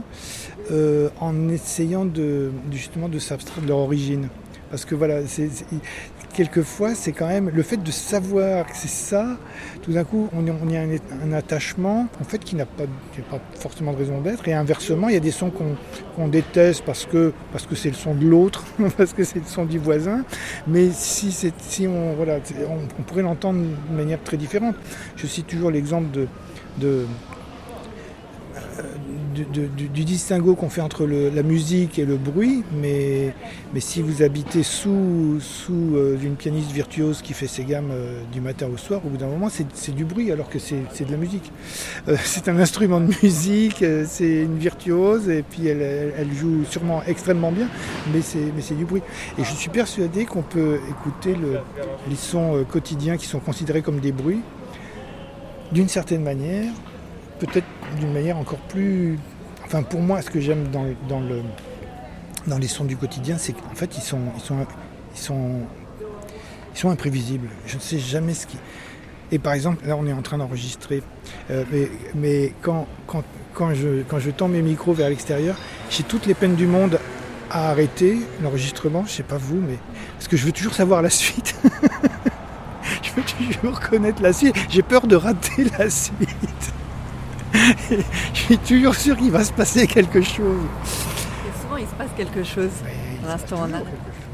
euh, 0.72 1.10
en 1.19 1.50
essayant 1.50 2.05
de, 2.05 2.51
justement 2.72 3.10
de 3.10 3.19
s'abstraire 3.19 3.63
de 3.63 3.67
leur 3.67 3.77
origine. 3.77 4.29
Parce 4.69 4.86
que 4.86 4.95
voilà, 4.95 5.22
quelquefois, 6.33 6.95
c'est 6.95 7.11
quand 7.11 7.27
même 7.27 7.49
le 7.49 7.63
fait 7.63 7.77
de 7.77 7.91
savoir 7.91 8.65
que 8.65 8.75
c'est 8.75 8.89
ça, 8.89 9.37
tout 9.81 9.93
d'un 9.93 10.03
coup, 10.03 10.29
on, 10.33 10.45
y 10.69 10.77
a 10.77 10.81
un, 10.81 11.31
attachement, 11.33 12.07
en 12.19 12.23
fait, 12.23 12.39
qui 12.39 12.55
n'a 12.55 12.65
pas, 12.65 12.83
pas, 13.29 13.39
forcément 13.59 13.93
de 13.93 13.97
raison 13.97 14.21
d'être. 14.21 14.47
Et 14.47 14.53
inversement, 14.53 15.09
il 15.09 15.13
y 15.13 15.17
a 15.17 15.21
des 15.21 15.31
sons 15.31 15.51
qu'on 15.51 15.75
qu 16.25 16.29
déteste 16.29 16.83
parce 16.85 17.05
que 17.05 17.33
parce 17.51 17.65
que 17.65 17.75
c'est 17.75 17.89
le 17.89 17.95
son 17.95 18.15
de 18.15 18.25
l'autre, 18.25 18.63
parce 18.97 19.13
que 19.13 19.23
c'est 19.23 19.39
le 19.39 19.45
son 19.45 19.65
du 19.65 19.77
voisin. 19.77 20.25
Mais 20.67 20.89
si, 20.91 21.31
si 21.31 21.87
on, 21.87 22.13
voilà, 22.13 22.39
on, 22.69 23.03
pourrait 23.03 23.21
l'entendre 23.23 23.59
de 23.89 23.95
manière 23.95 24.21
très 24.23 24.37
différente. 24.37 24.75
Je 25.15 25.27
cite 25.27 25.47
toujours 25.47 25.71
l'exemple 25.71 26.27
de 26.79 27.05
du, 29.33 30.03
distinguo 30.05 30.55
qu'on 30.55 30.69
fait 30.69 30.81
entre 30.81 31.05
la 31.05 31.43
musique 31.43 31.99
et 31.99 32.05
le 32.05 32.17
bruit, 32.17 32.63
mais, 32.71 33.33
mais 33.73 33.79
si 33.79 34.01
vous 34.01 34.21
habitez 34.21 34.63
sous, 34.63 35.39
sous 35.39 35.95
euh, 35.95 36.17
une 36.21 36.35
pianiste 36.35 36.71
virtuose 36.71 37.21
qui 37.21 37.33
fait 37.33 37.47
ses 37.47 37.63
gammes 37.63 37.91
euh, 37.91 38.21
du 38.31 38.41
matin 38.41 38.67
au 38.73 38.77
soir, 38.77 39.01
au 39.05 39.09
bout 39.09 39.17
d'un 39.17 39.27
moment, 39.27 39.49
c'est 39.49 39.95
du 39.95 40.05
bruit 40.05 40.31
alors 40.31 40.49
que 40.49 40.59
c'est 40.59 40.75
de 40.75 41.11
la 41.11 41.17
musique. 41.17 41.51
Euh, 42.07 42.15
c'est 42.23 42.47
un 42.47 42.57
instrument 42.59 42.99
de 42.99 43.13
musique, 43.23 43.83
c'est 44.05 44.43
une 44.43 44.57
virtuose, 44.57 45.29
et 45.29 45.43
puis 45.43 45.67
elle, 45.67 45.81
elle, 45.81 46.33
joue 46.33 46.63
sûrement 46.65 47.01
extrêmement 47.07 47.51
bien, 47.51 47.67
mais 48.13 48.21
c'est 48.21 48.75
du 48.75 48.85
bruit. 48.85 49.01
Et 49.37 49.43
je 49.43 49.53
suis 49.53 49.69
persuadé 49.69 50.25
qu'on 50.25 50.43
peut 50.43 50.79
écouter 50.89 51.35
le, 51.35 51.59
les 52.09 52.15
sons 52.15 52.65
quotidiens 52.69 53.17
qui 53.17 53.27
sont 53.27 53.39
considérés 53.39 53.81
comme 53.81 53.99
des 53.99 54.11
bruits 54.11 54.41
d'une 55.71 55.89
certaine 55.89 56.23
manière, 56.23 56.71
peut-être 57.45 57.67
d'une 58.00 58.13
manière 58.13 58.38
encore 58.38 58.59
plus. 58.59 59.17
Enfin, 59.65 59.83
pour 59.83 60.01
moi, 60.01 60.21
ce 60.21 60.29
que 60.29 60.39
j'aime 60.39 60.67
dans, 60.69 60.85
dans, 61.07 61.19
le, 61.19 61.41
dans 62.47 62.57
les 62.57 62.67
sons 62.67 62.85
du 62.85 62.97
quotidien, 62.97 63.38
c'est 63.38 63.53
qu'en 63.53 63.75
fait, 63.75 63.97
ils 63.97 64.01
sont, 64.03 64.19
ils, 64.35 64.41
sont, 64.41 64.65
ils, 65.15 65.19
sont, 65.19 65.59
ils 66.73 66.77
sont 66.77 66.89
imprévisibles. 66.89 67.50
Je 67.65 67.75
ne 67.75 67.81
sais 67.81 68.00
jamais 68.00 68.33
ce 68.33 68.47
qui. 68.47 68.57
Et 69.31 69.39
par 69.39 69.53
exemple, 69.53 69.85
là, 69.88 69.95
on 69.97 70.05
est 70.05 70.13
en 70.13 70.21
train 70.21 70.38
d'enregistrer. 70.38 71.01
Euh, 71.50 71.63
mais, 71.71 71.89
mais 72.13 72.53
quand, 72.62 72.88
quand, 73.07 73.23
quand, 73.53 73.73
je, 73.73 74.03
quand 74.07 74.19
je 74.19 74.29
tends 74.29 74.47
mes 74.47 74.62
micros 74.62 74.93
vers 74.93 75.09
l'extérieur, 75.09 75.55
j'ai 75.89 76.03
toutes 76.03 76.25
les 76.25 76.33
peines 76.33 76.55
du 76.55 76.67
monde 76.67 77.00
à 77.50 77.69
arrêter 77.69 78.19
l'enregistrement. 78.41 79.03
Je 79.05 79.12
ne 79.12 79.15
sais 79.17 79.23
pas 79.23 79.38
vous, 79.38 79.57
mais. 79.57 79.77
Parce 80.17 80.27
que 80.27 80.38
je 80.38 80.45
veux 80.45 80.51
toujours 80.51 80.73
savoir 80.73 81.01
la 81.01 81.09
suite. 81.09 81.55
je 83.01 83.12
veux 83.12 83.23
toujours 83.23 83.79
connaître 83.79 84.21
la 84.21 84.33
suite. 84.33 84.55
J'ai 84.69 84.81
peur 84.83 85.07
de 85.07 85.15
rater 85.15 85.65
la 85.77 85.89
suite. 85.89 86.32
Je 87.53 88.39
suis 88.39 88.57
toujours 88.57 88.95
sûr 88.95 89.15
qu'il 89.17 89.31
va 89.31 89.43
se 89.43 89.53
passer 89.53 89.88
quelque 89.88 90.22
chose. 90.22 90.62
Et 91.48 91.62
souvent, 91.62 91.77
il 91.77 91.88
se 91.88 91.93
passe 91.95 92.10
quelque 92.17 92.43
chose 92.43 92.72
à 93.24 93.27
l'instant 93.29 93.57
on 93.62 93.74
a. 93.74 93.81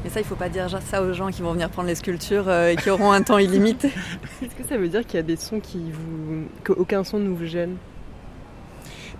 Mais 0.02 0.10
ça, 0.10 0.20
il 0.20 0.22
ne 0.22 0.28
faut 0.28 0.36
pas 0.36 0.48
dire 0.48 0.68
ça 0.90 1.02
aux 1.02 1.12
gens 1.12 1.28
qui 1.28 1.42
vont 1.42 1.52
venir 1.52 1.68
prendre 1.68 1.88
les 1.88 1.94
sculptures 1.94 2.48
euh, 2.48 2.70
et 2.70 2.76
qui 2.76 2.88
auront 2.88 3.12
un 3.12 3.22
temps 3.22 3.38
illimité. 3.38 3.88
Est-ce 4.42 4.54
que 4.54 4.66
ça 4.66 4.78
veut 4.78 4.88
dire 4.88 5.06
qu'il 5.06 5.16
y 5.16 5.18
a 5.18 5.22
des 5.22 5.36
sons 5.36 5.60
qui 5.60 5.92
vous. 5.92 6.44
qu'aucun 6.64 7.04
son 7.04 7.18
ne 7.18 7.28
vous 7.28 7.44
gêne? 7.44 7.76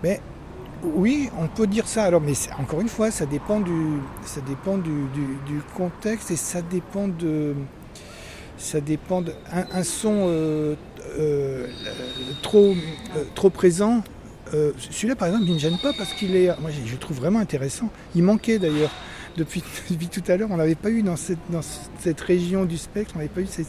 Mais 0.02 0.20
oui, 0.82 1.28
on 1.38 1.48
peut 1.48 1.66
dire 1.66 1.86
ça. 1.86 2.04
Alors, 2.04 2.22
mais 2.22 2.32
encore 2.58 2.80
une 2.80 2.88
fois, 2.88 3.10
ça 3.10 3.26
dépend 3.26 3.60
du, 3.60 4.00
ça 4.24 4.40
dépend 4.40 4.78
du, 4.78 5.06
du, 5.12 5.26
du 5.46 5.60
contexte 5.76 6.30
et 6.30 6.36
ça 6.36 6.62
dépend 6.62 7.08
de. 7.08 7.54
Ça 8.56 8.80
dépend 8.80 9.20
de. 9.20 9.32
Un, 9.52 9.66
un 9.78 9.82
son 9.82 10.26
euh, 10.28 10.74
euh, 11.18 11.66
trop, 12.42 12.74
euh, 13.16 13.24
trop 13.34 13.50
présent. 13.50 14.02
Euh, 14.54 14.72
Celui-là, 14.78 15.16
par 15.16 15.28
exemple, 15.28 15.44
il 15.46 15.54
ne 15.54 15.58
gêne 15.58 15.78
pas 15.78 15.92
parce 15.92 16.12
qu'il 16.12 16.34
est. 16.36 16.48
Moi, 16.60 16.70
je 16.70 16.92
le 16.92 16.98
trouve 16.98 17.16
vraiment 17.18 17.38
intéressant. 17.38 17.90
Il 18.14 18.22
manquait 18.22 18.58
d'ailleurs. 18.58 18.90
Depuis, 19.36 19.62
depuis, 19.90 20.08
tout 20.08 20.24
à 20.26 20.36
l'heure, 20.36 20.48
on 20.50 20.56
n'avait 20.56 20.74
pas 20.74 20.90
eu 20.90 21.02
dans 21.02 21.14
cette, 21.14 21.38
dans 21.50 21.60
cette 22.00 22.20
région 22.20 22.64
du 22.64 22.76
spectre, 22.76 23.12
on 23.14 23.18
n'avait 23.18 23.30
pas 23.30 23.42
eu 23.42 23.46
ces 23.46 23.64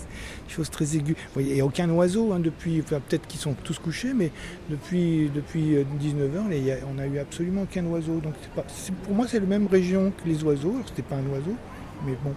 choses 0.48 0.72
très 0.72 0.96
aiguës. 0.98 1.16
Il 1.38 1.54
n'y 1.54 1.62
a 1.62 1.66
aucun 1.66 1.88
oiseau 1.92 2.34
hein, 2.34 2.40
depuis, 2.40 2.82
peut-être 2.82 3.28
qu'ils 3.28 3.40
sont 3.40 3.54
tous 3.64 3.78
couchés, 3.78 4.12
mais 4.16 4.32
depuis, 4.72 5.30
depuis 5.34 5.76
19h, 6.02 6.80
on 6.90 6.96
n'a 6.96 7.06
eu 7.06 7.20
absolument 7.20 7.62
aucun 7.62 7.86
oiseau. 7.86 8.20
Donc 8.22 8.34
pour 9.04 9.14
moi, 9.14 9.28
c'est 9.30 9.40
la 9.40 9.46
même 9.46 9.68
région 9.68 10.12
que 10.12 10.28
les 10.28 10.44
oiseaux. 10.44 10.72
Alors, 10.72 10.88
c'était 10.88 11.04
pas 11.04 11.18
un 11.18 11.28
oiseau, 11.32 11.54
mais 12.08 12.18
bon. 12.24 12.34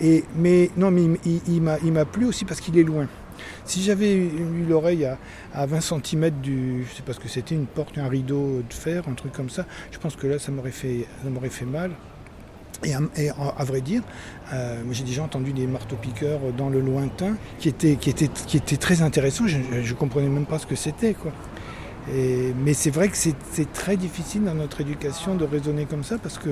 Et, 0.00 0.24
mais 0.34 0.70
non, 0.76 0.90
mais 0.90 1.04
il, 1.24 1.40
il, 1.46 1.62
il 1.84 1.92
m'a 1.92 2.04
plu 2.04 2.26
aussi 2.26 2.44
parce 2.44 2.60
qu'il 2.60 2.76
est 2.78 2.82
loin. 2.82 3.06
Si 3.64 3.82
j'avais 3.82 4.14
eu 4.14 4.64
l'oreille 4.68 5.04
à, 5.04 5.18
à, 5.54 5.66
20 5.66 5.80
cm 5.80 6.30
du. 6.42 6.84
Je 6.88 6.96
sais 6.96 7.02
pas 7.02 7.12
ce 7.12 7.20
que 7.20 7.28
c'était, 7.28 7.54
une 7.54 7.66
porte, 7.66 7.98
un 7.98 8.08
rideau 8.08 8.62
de 8.68 8.74
fer, 8.74 9.04
un 9.08 9.14
truc 9.14 9.32
comme 9.32 9.50
ça, 9.50 9.66
je 9.90 9.98
pense 9.98 10.16
que 10.16 10.26
là, 10.26 10.38
ça 10.38 10.52
m'aurait 10.52 10.70
fait, 10.70 11.06
fait 11.50 11.64
mal. 11.64 11.92
Et 12.84 12.94
à, 12.94 13.64
vrai 13.64 13.82
dire, 13.82 14.02
euh, 14.54 14.82
j'ai 14.90 15.04
déjà 15.04 15.22
entendu 15.22 15.52
des 15.52 15.66
marteaux-piqueurs 15.66 16.40
dans 16.56 16.70
le 16.70 16.80
lointain 16.80 17.36
qui 17.58 17.68
étaient, 17.68 17.96
qui 17.96 18.08
étaient, 18.08 18.28
qui 18.28 18.56
étaient 18.56 18.78
très 18.78 19.02
intéressants. 19.02 19.46
Je 19.46 19.58
ne 19.58 19.94
comprenais 19.98 20.28
même 20.28 20.46
pas 20.46 20.58
ce 20.58 20.66
que 20.66 20.76
c'était. 20.76 21.12
quoi. 21.12 21.32
Mais 22.08 22.72
c'est 22.72 22.90
vrai 22.90 23.08
que 23.08 23.16
c'est 23.16 23.72
très 23.72 23.96
difficile 23.96 24.44
dans 24.44 24.54
notre 24.54 24.80
éducation 24.80 25.34
de 25.34 25.44
raisonner 25.44 25.84
comme 25.84 26.04
ça 26.04 26.16
parce 26.18 26.38
que 26.38 26.50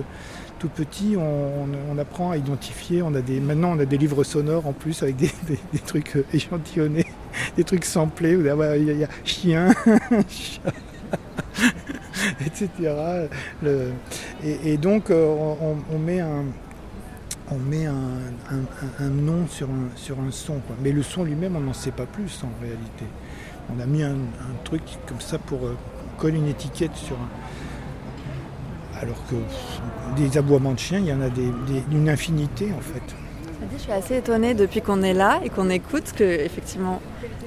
tout 0.59 0.69
petit, 0.69 1.17
on, 1.17 1.99
apprend 1.99 2.31
à 2.31 2.37
identifier. 2.37 3.03
On 3.03 3.15
a 3.15 3.21
maintenant, 3.41 3.77
on 3.77 3.81
a 3.81 3.85
des 3.85 3.99
livres 3.99 4.25
sonores 4.25 4.67
en 4.67 4.73
plus 4.73 5.03
avec 5.03 5.17
des, 5.17 5.31
trucs 5.87 6.17
échantillonnés, 6.33 7.07
des 7.57 7.65
trucs 7.65 7.85
samplés. 7.85 8.39
Il 8.39 8.99
y 8.99 9.05
a, 9.05 9.09
chien, 9.25 9.73
etc. 12.47 12.69
Et, 14.45 14.77
donc, 14.77 15.11
on, 15.11 15.77
on, 15.93 15.99
met 15.99 16.21
un, 16.21 16.45
nom 19.01 19.47
sur 19.49 19.69
un, 19.69 20.31
son. 20.31 20.61
Mais 20.83 20.93
le 20.93 21.03
son 21.03 21.25
lui-même, 21.25 21.57
on 21.57 21.61
n'en 21.61 21.73
sait 21.73 21.91
pas 21.91 22.07
plus 22.07 22.43
en 22.45 22.51
réalité. 22.63 23.05
On 23.75 23.81
a 23.81 23.87
mis 23.87 24.03
un, 24.03 24.17
truc 24.65 24.83
comme 25.07 25.21
ça 25.21 25.39
pour 25.39 25.67
euh, 25.67 25.77
coller 26.17 26.39
une 26.39 26.49
étiquette 26.49 26.97
sur 26.97 27.17
un 27.17 27.29
alors 29.01 29.23
que 29.29 29.37
des 30.17 30.39
aboiements 30.39 30.75
de 30.75 30.79
chiens, 30.79 30.99
il 30.99 31.07
y 31.07 31.13
en 31.13 31.21
a 31.21 31.29
des, 31.29 31.51
des, 31.67 31.83
une 31.93 32.09
infinité 32.09 32.73
en 32.77 32.81
fait. 32.81 33.15
Je 33.73 33.79
suis 33.79 33.93
assez 33.93 34.17
étonnée 34.17 34.55
depuis 34.55 34.81
qu'on 34.81 35.03
est 35.03 35.15
là 35.15 35.41
et 35.45 35.49
qu'on 35.49 35.69
écoute 35.69 36.13
que 36.17 36.23
effectivement 36.23 37.03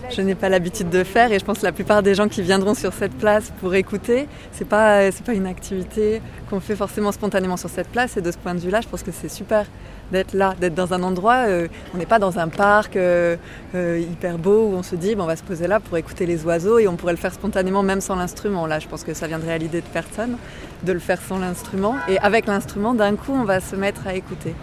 je 0.09 0.21
n'ai 0.21 0.35
pas 0.35 0.49
l'habitude 0.49 0.89
de 0.89 1.05
faire 1.05 1.31
et 1.31 1.39
je 1.39 1.45
pense 1.45 1.59
que 1.59 1.65
la 1.65 1.71
plupart 1.71 2.03
des 2.03 2.15
gens 2.15 2.27
qui 2.27 2.41
viendront 2.41 2.73
sur 2.73 2.91
cette 2.91 3.13
place 3.13 3.51
pour 3.61 3.73
écouter, 3.75 4.27
c'est 4.51 4.67
pas 4.67 5.09
c'est 5.11 5.25
pas 5.25 5.33
une 5.33 5.45
activité 5.45 6.21
qu'on 6.49 6.59
fait 6.59 6.75
forcément 6.75 7.13
spontanément 7.13 7.55
sur 7.55 7.69
cette 7.69 7.87
place 7.87 8.17
et 8.17 8.21
de 8.21 8.29
ce 8.29 8.37
point 8.37 8.53
de 8.53 8.59
vue-là, 8.59 8.81
je 8.81 8.89
pense 8.89 9.03
que 9.03 9.11
c'est 9.11 9.29
super 9.29 9.65
d'être 10.11 10.33
là, 10.33 10.53
d'être 10.59 10.75
dans 10.75 10.93
un 10.93 11.03
endroit, 11.03 11.45
euh, 11.47 11.69
on 11.93 11.97
n'est 11.97 12.05
pas 12.05 12.19
dans 12.19 12.37
un 12.37 12.49
parc 12.49 12.97
euh, 12.97 13.37
euh, 13.75 13.99
hyper 13.99 14.37
beau 14.37 14.67
où 14.67 14.73
on 14.75 14.83
se 14.83 14.97
dit 14.97 15.15
bon, 15.15 15.23
on 15.23 15.27
va 15.27 15.37
se 15.37 15.43
poser 15.43 15.67
là 15.67 15.79
pour 15.79 15.97
écouter 15.97 16.25
les 16.25 16.43
oiseaux 16.43 16.79
et 16.79 16.89
on 16.89 16.97
pourrait 16.97 17.13
le 17.13 17.17
faire 17.17 17.33
spontanément 17.33 17.83
même 17.83 18.01
sans 18.01 18.15
l'instrument. 18.15 18.67
Là, 18.67 18.79
je 18.79 18.87
pense 18.89 19.05
que 19.05 19.13
ça 19.13 19.27
viendrait 19.27 19.53
à 19.53 19.57
l'idée 19.57 19.79
de 19.79 19.87
personne 19.87 20.35
de 20.83 20.91
le 20.91 20.99
faire 20.99 21.21
sans 21.21 21.39
l'instrument 21.39 21.95
et 22.09 22.17
avec 22.19 22.47
l'instrument, 22.47 22.93
d'un 22.93 23.15
coup, 23.15 23.31
on 23.33 23.45
va 23.45 23.61
se 23.61 23.77
mettre 23.77 24.07
à 24.07 24.13
écouter. 24.15 24.53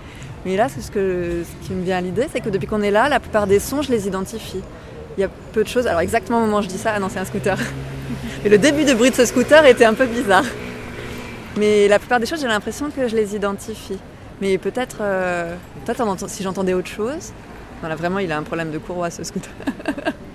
Mais 0.49 0.57
là, 0.57 0.69
ce, 0.71 0.91
que, 0.91 1.43
qui 1.67 1.75
me 1.75 1.85
vient 1.85 1.99
à 1.99 2.01
l'idée, 2.01 2.27
c'est 2.33 2.41
que 2.41 2.49
depuis 2.49 2.67
qu'on 2.67 2.81
est 2.81 2.91
là, 2.91 3.11
la 3.11 3.21
plupart 3.21 3.47
des 3.47 3.59
sons, 3.59 3.83
je 3.83 3.93
les 3.93 4.07
identifie. 4.07 4.63
Il 5.19 5.21
y 5.21 5.25
a 5.25 5.29
peu 5.53 5.63
de 5.63 5.69
choses. 5.69 5.87
Alors 5.87 6.01
exactement 6.01 6.39
au 6.39 6.41
moment 6.47 6.61
où 6.61 6.63
je 6.63 6.69
dis 6.69 6.79
ça, 6.79 6.93
ah 6.97 6.99
non, 6.99 7.11
c'est 7.11 7.19
un 7.19 7.27
scooter. 7.27 7.59
Et 8.47 8.49
le 8.49 8.57
début 8.57 8.87
de 8.87 8.95
bruit 8.95 9.11
de 9.11 9.15
ce 9.15 9.27
scooter 9.27 9.67
était 9.67 9.85
un 9.85 9.93
peu 9.93 10.07
bizarre. 10.07 10.47
Mais 11.59 11.87
la 11.87 11.99
plupart 11.99 12.19
des 12.19 12.25
choses, 12.25 12.41
j'ai 12.41 12.47
l'impression 12.47 12.91
que 12.91 13.09
je 13.09 13.15
les 13.15 13.37
identifie. 13.37 13.99
Mais 14.41 14.57
peut-être, 14.57 14.99
euh, 15.03 15.55
si 16.29 16.43
j'entendais 16.43 16.73
autre 16.73 16.89
chose. 16.89 17.35
Voilà, 17.81 17.95
vraiment, 17.95 18.19
il 18.19 18.33
a 18.33 18.39
un 18.39 18.43
problème 18.43 18.71
de 18.71 18.79
courroie 18.79 19.11
ce 19.11 19.25
scooter. 19.25 19.53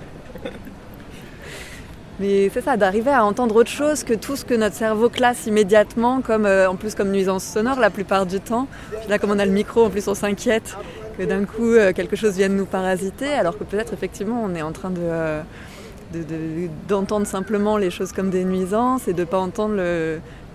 Mais 2.20 2.50
c'est 2.54 2.62
ça, 2.62 2.78
d'arriver 2.78 3.12
à 3.12 3.26
entendre 3.26 3.56
autre 3.56 3.72
chose 3.72 4.04
que 4.04 4.14
tout 4.14 4.36
ce 4.36 4.46
que 4.46 4.54
notre 4.54 4.76
cerveau 4.76 5.10
classe 5.10 5.48
immédiatement, 5.48 6.22
comme 6.22 6.46
euh, 6.46 6.70
en 6.70 6.76
plus 6.76 6.94
comme 6.94 7.10
nuisance 7.12 7.44
sonore 7.44 7.80
la 7.80 7.90
plupart 7.90 8.26
du 8.26 8.40
temps. 8.40 8.68
Puis 9.00 9.10
là, 9.10 9.18
comme 9.18 9.32
on 9.32 9.40
a 9.40 9.46
le 9.46 9.52
micro, 9.52 9.86
en 9.86 9.90
plus 9.90 10.08
on 10.08 10.14
s'inquiète 10.14 10.78
que 11.18 11.24
d'un 11.24 11.46
coup 11.46 11.74
euh, 11.74 11.92
quelque 11.92 12.16
chose 12.16 12.36
vienne 12.36 12.56
nous 12.56 12.66
parasiter, 12.66 13.34
alors 13.34 13.58
que 13.58 13.64
peut-être 13.64 13.94
effectivement 13.94 14.44
on 14.44 14.54
est 14.54 14.62
en 14.62 14.72
train 14.72 14.92
de, 14.92 15.02
euh, 15.02 15.42
d'entendre 16.88 17.22
de, 17.22 17.26
de, 17.26 17.30
simplement 17.30 17.78
les 17.78 17.90
choses 17.90 18.12
comme 18.12 18.30
des 18.30 18.46
nuisances 18.46 19.08
et 19.08 19.14
de 19.14 19.22
ne 19.22 19.26
pas 19.26 19.40
entendre 19.40 19.76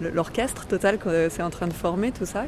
l'orchestre 0.00 0.66
total 0.66 0.98
que 0.98 1.28
c'est 1.28 1.42
en 1.42 1.50
train 1.50 1.66
de 1.66 1.72
former, 1.72 2.12
tout 2.12 2.26
ça, 2.26 2.44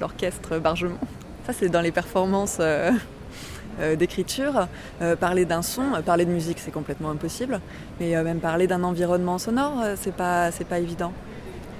l'orchestre 0.00 0.58
Bargemont. 0.58 0.98
Ça, 1.46 1.54
c'est 1.58 1.70
dans 1.70 1.80
les 1.80 1.90
performances 1.90 2.58
d'écriture. 3.96 4.68
Euh, 5.00 5.16
parler 5.16 5.44
d'un 5.44 5.62
son, 5.62 5.82
parler 6.04 6.24
de 6.24 6.30
musique, 6.30 6.58
c'est 6.58 6.70
complètement 6.70 7.10
impossible, 7.10 7.60
mais 8.00 8.22
même 8.22 8.38
parler 8.38 8.66
d'un 8.66 8.82
environnement 8.84 9.38
sonore, 9.38 9.82
c'est 9.96 10.14
pas, 10.14 10.50
c'est 10.50 10.66
pas 10.66 10.78
évident. 10.78 11.12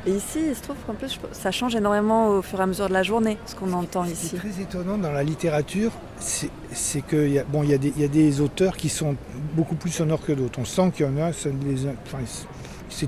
Et 0.05 0.11
ici, 0.11 0.41
il 0.49 0.57
se 0.57 0.63
trouve 0.63 0.77
qu'en 0.85 0.95
plus, 0.95 1.21
ça 1.31 1.53
change 1.53 1.77
énormément 1.77 2.29
au 2.31 2.43
fur 2.43 2.59
et 2.59 2.63
à 2.63 2.67
mesure 2.67 2.89
de 2.89 2.93
la 2.93 3.05
journée, 3.05 3.39
ce 3.47 3.55
qu'on 3.55 3.73
entend 3.73 4.05
ici. 4.05 4.27
Ce 4.27 4.31
qui 4.31 4.37
est 4.37 4.51
très 4.51 4.63
étonnant 4.63 4.99
dans 4.99 5.13
la 5.13 5.23
littérature, 5.23 5.93
c'est 6.19 7.03
qu'il 7.03 7.29
y, 7.29 7.39
a, 7.39 7.45
bon, 7.45 7.63
y, 7.63 7.73
a 7.73 7.79
des, 7.79 7.93
y 7.97 8.03
a 8.03 8.09
des 8.09 8.41
auteurs 8.41 8.77
qui 8.77 8.89
sont 8.89 9.15
beaucoup 9.55 9.77
plus 9.77 9.91
sonores 9.91 10.25
que 10.25 10.33
d'autres. 10.33 10.59
On 10.59 10.65
sent 10.65 10.91
qu'il 10.97 11.07
y 11.07 11.09
en 11.09 11.23
a, 11.23 11.33
ça 11.33 11.51
les, 11.65 11.87
enfin, 12.07 12.19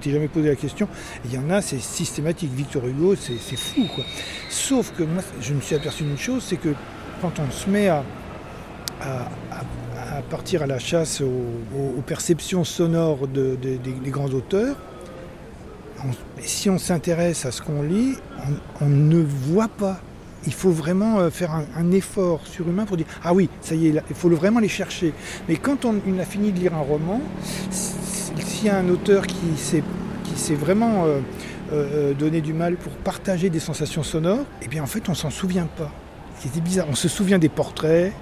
jamais 0.06 0.28
posé 0.28 0.48
la 0.48 0.56
question. 0.56 0.88
Il 1.24 1.34
y 1.34 1.38
en 1.38 1.50
a, 1.50 1.60
c'est 1.62 1.80
systématique. 1.80 2.52
Victor 2.52 2.86
Hugo, 2.86 3.16
c'est 3.16 3.56
fou. 3.56 3.88
Quoi. 3.92 4.04
Sauf 4.48 4.92
que 4.96 5.02
moi, 5.02 5.22
je 5.40 5.52
me 5.52 5.60
suis 5.60 5.74
aperçu 5.74 6.04
d'une 6.04 6.18
chose, 6.18 6.44
c'est 6.46 6.56
que 6.56 6.74
quand 7.20 7.32
on 7.40 7.50
se 7.50 7.68
met 7.68 7.88
à, 7.88 8.04
à, 9.04 10.22
partir 10.30 10.62
à 10.62 10.66
la 10.66 10.78
chasse 10.78 11.20
aux, 11.20 12.00
perceptions 12.06 12.64
sonores 12.64 13.26
des 13.28 14.10
grands 14.10 14.30
auteurs. 14.30 14.76
si 16.40 16.70
on 16.70 16.78
s'intéresse 16.78 17.46
à 17.46 17.52
ce 17.52 17.62
qu'on 17.62 17.82
lit, 17.82 18.16
on, 18.80 18.88
ne 18.88 19.22
voit 19.22 19.68
pas. 19.68 20.00
Il 20.46 20.52
faut 20.52 20.70
vraiment 20.70 21.20
euh, 21.20 21.30
faire 21.30 21.52
un, 21.52 21.90
effort 21.92 22.46
surhumain 22.46 22.84
pour 22.84 22.98
dire 22.98 23.06
Ah 23.22 23.32
oui, 23.32 23.48
ça 23.62 23.74
y 23.74 23.86
est, 23.86 24.02
il 24.10 24.14
faut 24.14 24.28
vraiment 24.28 24.60
les 24.60 24.68
chercher. 24.68 25.14
Mais 25.48 25.56
quand 25.56 25.86
on, 25.86 25.96
a 26.18 26.24
fini 26.24 26.52
de 26.52 26.58
lire 26.58 26.74
un 26.74 26.82
roman, 26.82 27.20
s'il 27.70 28.66
y 28.66 28.68
a 28.68 28.76
un 28.76 28.88
auteur 28.90 29.26
qui 29.26 29.56
s'est 29.56 30.54
vraiment 30.54 31.06
euh, 31.06 31.20
euh, 31.72 32.12
donné 32.12 32.42
du 32.42 32.52
mal 32.52 32.76
pour 32.76 32.92
partager 32.92 33.48
des 33.48 33.60
sensations 33.60 34.02
sonores, 34.02 34.44
eh 34.60 34.68
bien 34.68 34.82
en 34.82 34.86
fait 34.86 35.08
on 35.08 35.14
s'en 35.14 35.30
souvient 35.30 35.68
pas 35.78 35.90
c'était 36.44 36.60
bizarre. 36.60 36.86
On 36.90 36.94
se 36.94 37.08
souvient 37.08 37.38
des 37.38 37.48
portraits, 37.48 38.12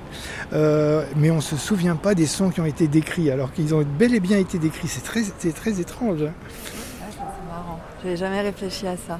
euh, 0.52 1.04
mais 1.16 1.32
on 1.32 1.36
ne 1.36 1.40
se 1.40 1.56
souvient 1.56 1.96
pas 1.96 2.14
des 2.14 2.26
sons 2.26 2.50
qui 2.50 2.60
ont 2.60 2.66
été 2.66 2.86
décrits, 2.86 3.30
alors 3.32 3.52
qu'ils 3.52 3.74
ont 3.74 3.82
bel 3.98 4.14
et 4.14 4.20
bien 4.20 4.38
été 4.38 4.58
décrits. 4.58 4.86
C'est 4.86 5.02
très, 5.02 5.22
très 5.52 5.80
étrange. 5.80 6.22
Hein. 6.22 6.32
c'est 7.10 7.18
marrant. 7.48 7.80
n'avais 8.04 8.16
jamais 8.16 8.40
réfléchi 8.40 8.86
à 8.86 8.96
ça. 8.96 9.18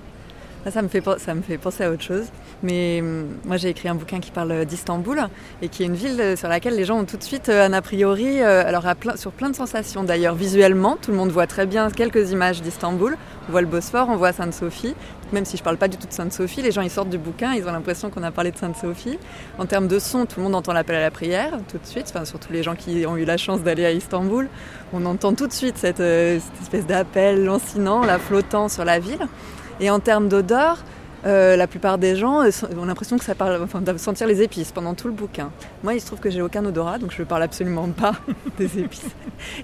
ça 0.71 0.83
me, 0.83 0.89
fait, 0.89 1.03
ça 1.19 1.35
me 1.35 1.43
fait 1.43 1.59
penser 1.59 1.83
à 1.83 1.91
autre 1.91 2.03
chose. 2.03 2.27
Mais 2.63 3.01
hum, 3.01 3.29
moi, 3.45 3.57
j'ai 3.57 3.69
écrit 3.69 3.89
un 3.89 3.95
bouquin 3.95 4.21
qui 4.21 4.31
parle 4.31 4.65
d'Istanbul 4.65 5.21
et 5.61 5.69
qui 5.69 5.83
est 5.83 5.87
une 5.87 5.95
ville 5.95 6.21
euh, 6.21 6.37
sur 6.37 6.49
laquelle 6.49 6.77
les 6.77 6.85
gens 6.85 6.99
ont 6.99 7.05
tout 7.05 7.17
de 7.17 7.23
suite 7.23 7.49
euh, 7.49 7.67
un 7.67 7.73
a 7.73 7.83
priori, 7.83 8.41
alors 8.43 8.85
sur 9.17 9.33
plein 9.33 9.51
de 9.51 9.57
sensations 9.57 10.05
d'ailleurs. 10.05 10.35
Visuellement, 10.35 10.97
tout 11.01 11.11
le 11.11 11.17
monde 11.17 11.31
voit 11.31 11.47
très 11.47 11.67
bien 11.67 11.91
quelques 11.91 12.31
images 12.31 12.63
d'Istanbul. 12.63 13.17
On 13.49 13.53
voit 13.53 13.61
le 13.61 13.67
Bosphore, 13.67 14.09
on 14.09 14.17
voit 14.17 14.33
Sainte-Sophie 14.33 14.95
même 15.33 15.45
si 15.45 15.57
je 15.57 15.63
parle 15.63 15.77
pas 15.77 15.89
du 15.89 15.97
tout 15.97 16.07
de 16.07 16.13
Sainte-Sophie, 16.13 16.63
les 16.63 16.71
gens 16.71 16.83
ils 16.83 16.91
sortent 16.91 17.09
du 17.09 17.19
bouquin, 17.19 17.55
ils 17.55 17.67
ont 17.67 17.73
l'impression 17.73 18.11
qu'on 18.11 18.23
a 18.23 18.31
parlé 18.31 18.51
de 18.51 18.59
Sainte-Sophie. 18.59 19.19
En 19.59 19.67
termes 19.67 19.89
de 19.89 19.99
son, 19.99 20.27
tout 20.27 20.39
le 20.39 20.45
monde 20.45 20.55
entend 20.55 20.73
l'appel 20.73 20.97
à 20.97 21.01
la 21.01 21.11
prière 21.11 21.59
tout 21.71 21.79
de 21.79 21.87
suite, 21.87 22.07
enfin, 22.09 22.25
surtout 22.25 22.53
les 22.53 22.63
gens 22.63 22.75
qui 22.75 23.07
ont 23.07 23.17
eu 23.17 23.25
la 23.25 23.37
chance 23.37 23.63
d'aller 23.63 23.85
à 23.85 23.93
Istanbul. 23.93 24.49
On 24.93 25.05
entend 25.07 25.35
tout 25.35 25.47
de 25.47 25.53
suite 25.53 25.79
cette, 25.79 26.01
euh, 26.01 26.39
cette 26.39 26.63
espèce 26.63 26.87
d'appel 26.87 27.45
lancinant, 27.45 28.05
la 28.05 28.19
flottant 28.19 28.69
sur 28.69 28.85
la 28.85 28.99
ville. 28.99 29.27
Et 29.81 29.91
en 29.91 30.01
termes 30.01 30.29
d'odeur, 30.29 30.85
euh, 31.25 31.57
la 31.57 31.67
plupart 31.69 31.99
des 31.99 32.17
gens 32.17 32.43
euh, 32.43 32.51
ont 32.77 32.85
l'impression 32.85 33.17
que 33.17 33.25
ça 33.25 33.35
parle, 33.35 33.61
enfin, 33.63 33.81
de 33.81 33.97
sentir 33.97 34.27
les 34.27 34.43
épices 34.43 34.73
pendant 34.73 34.95
tout 34.95 35.07
le 35.07 35.13
bouquin. 35.13 35.53
Moi, 35.85 35.95
il 35.95 36.01
se 36.01 36.07
trouve 36.07 36.19
que 36.19 36.31
j'ai 36.31 36.43
aucun 36.43 36.65
odorat, 36.65 36.99
donc 36.99 37.13
je 37.13 37.23
ne 37.23 37.27
parle 37.27 37.45
absolument 37.45 37.89
pas 37.89 38.15
des 38.59 38.81
épices. 38.81 39.07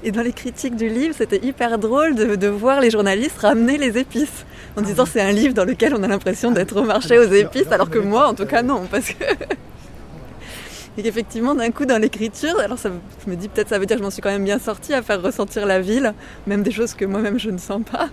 Et 0.05 0.13
dans 0.13 0.23
les 0.23 0.33
critiques 0.33 0.77
du 0.77 0.89
livre, 0.89 1.15
c'était 1.17 1.45
hyper 1.45 1.79
drôle 1.79 2.15
de, 2.15 2.49
voir 2.49 2.81
les 2.81 2.91
journalistes 2.91 3.39
ramener 3.39 3.77
les 3.77 3.99
épices 3.99 4.45
en 4.77 4.83
disant 4.83 5.05
c'est 5.05 5.21
un 5.21 5.33
livre 5.33 5.55
dans 5.55 5.65
lequel 5.65 5.95
on 5.95 6.03
a 6.03 6.09
l'impression 6.09 6.51
d'être 6.51 6.77
au 6.77 6.85
marché 6.85 7.19
aux 7.19 7.31
épices, 7.33 7.71
alors 7.73 7.91
que 7.91 7.99
moi, 7.99 8.29
en 8.29 8.35
tout 8.35 8.47
cas, 8.47 8.63
non, 8.63 8.85
parce 8.91 9.11
que 9.11 9.25
et 10.99 11.03
qu'effectivement, 11.03 11.55
d'un 11.55 11.71
coup, 11.71 11.87
dans 11.87 12.01
l'écriture, 12.01 12.59
alors 12.61 12.79
ça, 12.79 12.91
je 13.25 13.31
me 13.31 13.37
dis 13.37 13.49
peut-être 13.49 13.69
ça 13.69 13.79
veut 13.79 13.87
dire 13.87 13.97
que 13.97 14.01
je 14.01 14.05
m'en 14.05 14.11
suis 14.11 14.23
quand 14.23 14.31
même 14.31 14.45
bien 14.45 14.59
sortie 14.59 14.95
à 14.95 15.03
faire 15.03 15.23
ressentir 15.23 15.67
la 15.67 15.81
ville, 15.81 16.15
même 16.47 16.63
des 16.63 16.73
choses 16.73 16.95
que 16.95 17.05
moi-même 17.05 17.39
je 17.39 17.51
ne 17.51 17.59
sens 17.59 17.83
pas, 17.91 18.09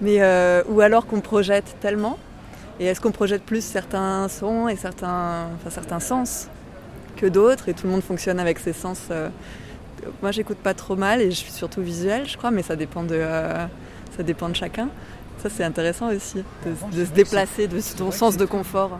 mais 0.00 0.16
euh, 0.20 0.62
ou 0.68 0.80
alors 0.80 1.06
qu'on 1.06 1.20
projette 1.20 1.76
tellement 1.80 2.18
et 2.80 2.86
est-ce 2.86 3.00
qu'on 3.00 3.12
projette 3.12 3.42
plus 3.42 3.62
certains 3.62 4.26
sons 4.28 4.66
et 4.66 4.74
certains, 4.74 5.48
enfin, 5.54 5.68
certains 5.68 6.00
sens 6.00 6.48
que 7.18 7.26
d'autres 7.26 7.68
Et 7.68 7.74
tout 7.74 7.86
le 7.86 7.92
monde 7.92 8.02
fonctionne 8.02 8.40
avec 8.40 8.58
ses 8.58 8.72
sens. 8.72 9.08
Euh, 9.10 9.28
moi, 10.22 10.32
j'écoute 10.32 10.56
pas 10.56 10.72
trop 10.72 10.96
mal 10.96 11.20
et 11.20 11.30
je 11.30 11.36
suis 11.36 11.52
surtout 11.52 11.82
visuelle, 11.82 12.26
je 12.26 12.38
crois, 12.38 12.50
mais 12.50 12.62
ça 12.62 12.76
dépend 12.76 13.02
de, 13.02 13.16
euh, 13.16 13.66
ça 14.16 14.22
dépend 14.22 14.48
de 14.48 14.56
chacun. 14.56 14.88
Ça, 15.42 15.50
c'est 15.50 15.62
intéressant 15.62 16.08
aussi, 16.08 16.42
de, 16.64 17.04
se 17.04 17.10
déplacer 17.10 17.68
de 17.68 17.80
son 17.80 18.10
sens 18.10 18.38
de 18.38 18.46
confort. 18.46 18.98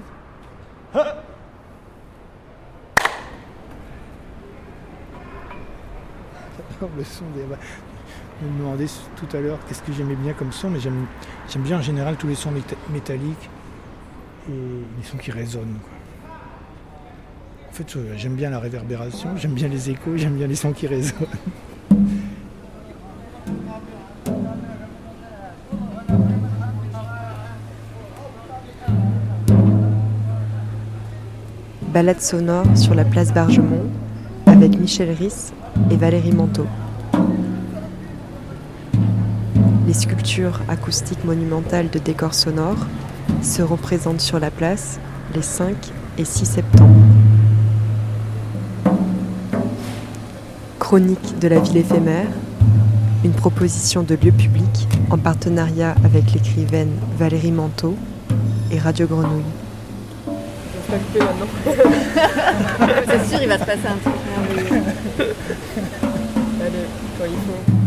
le 6.97 7.05
son 7.05 7.25
des... 7.35 7.43
Je 8.43 8.47
me 8.47 8.59
demandais 8.59 8.87
tout 9.17 9.37
à 9.37 9.41
l'heure 9.41 9.59
qu'est-ce 9.69 9.83
que 9.83 9.93
j'aimais 9.93 10.15
bien 10.15 10.33
comme 10.33 10.53
son, 10.53 10.71
mais 10.71 10.81
j'aime 10.81 11.07
bien 11.57 11.79
en 11.79 11.83
général 11.83 12.17
tous 12.17 12.27
les 12.27 12.35
sons 12.35 12.53
métalliques 12.91 13.51
et 14.49 14.53
les 14.53 15.05
sons 15.05 15.19
qui 15.19 15.31
résonnent. 15.31 15.79
En 17.69 17.73
fait, 17.73 17.97
j'aime 18.17 18.35
bien 18.35 18.51
la 18.51 18.59
réverbération, 18.59 19.37
j'aime 19.37 19.53
bien 19.53 19.69
les 19.69 19.91
échos, 19.91 20.17
j'aime 20.17 20.37
bien 20.37 20.47
les 20.47 20.57
sons 20.57 20.73
qui 20.73 20.87
résonnent. 20.87 21.27
Balade 31.93 32.21
sonore 32.21 32.67
sur 32.77 32.95
la 32.95 33.05
place 33.05 33.33
Bargemont 33.33 33.91
avec 34.47 34.79
Michel 34.79 35.11
Risse 35.11 35.53
et 35.91 35.97
Valérie 35.97 36.33
Manteau. 36.33 36.67
Les 39.87 39.95
sculptures 39.95 40.61
acoustiques 40.69 41.25
monumentales 41.25 41.91
de 41.91 41.99
décors 41.99 42.35
sonores 42.35 42.87
se 43.43 43.63
représente 43.63 44.21
sur 44.21 44.39
la 44.39 44.51
place 44.51 44.99
les 45.35 45.43
5 45.43 45.75
et 46.19 46.25
6 46.25 46.45
septembre. 46.47 46.95
Chronique 50.79 51.39
de 51.39 51.49
la 51.49 51.61
ville 51.61 51.77
éphémère, 51.79 52.27
une 53.25 53.33
proposition 53.33 54.03
de 54.03 54.15
lieu 54.15 54.33
public 54.33 54.89
en 55.11 55.19
partenariat 55.19 55.95
avec 56.05 56.33
l'écrivaine 56.33 56.93
Valérie 57.19 57.53
Manteau 57.53 57.95
et 58.71 58.79
Radio 58.79 59.07
Grenouille. 59.07 59.43
C'est 63.07 63.29
sûr, 63.29 63.43
il 63.43 63.49
va 63.49 63.59
se 63.59 63.65
passer 63.65 63.87
un 63.87 63.97
truc 63.97 64.15
merveilleux. 64.29 64.83
Allez, 66.61 66.87
quand 67.19 67.25
il 67.27 67.31
faut. 67.31 67.80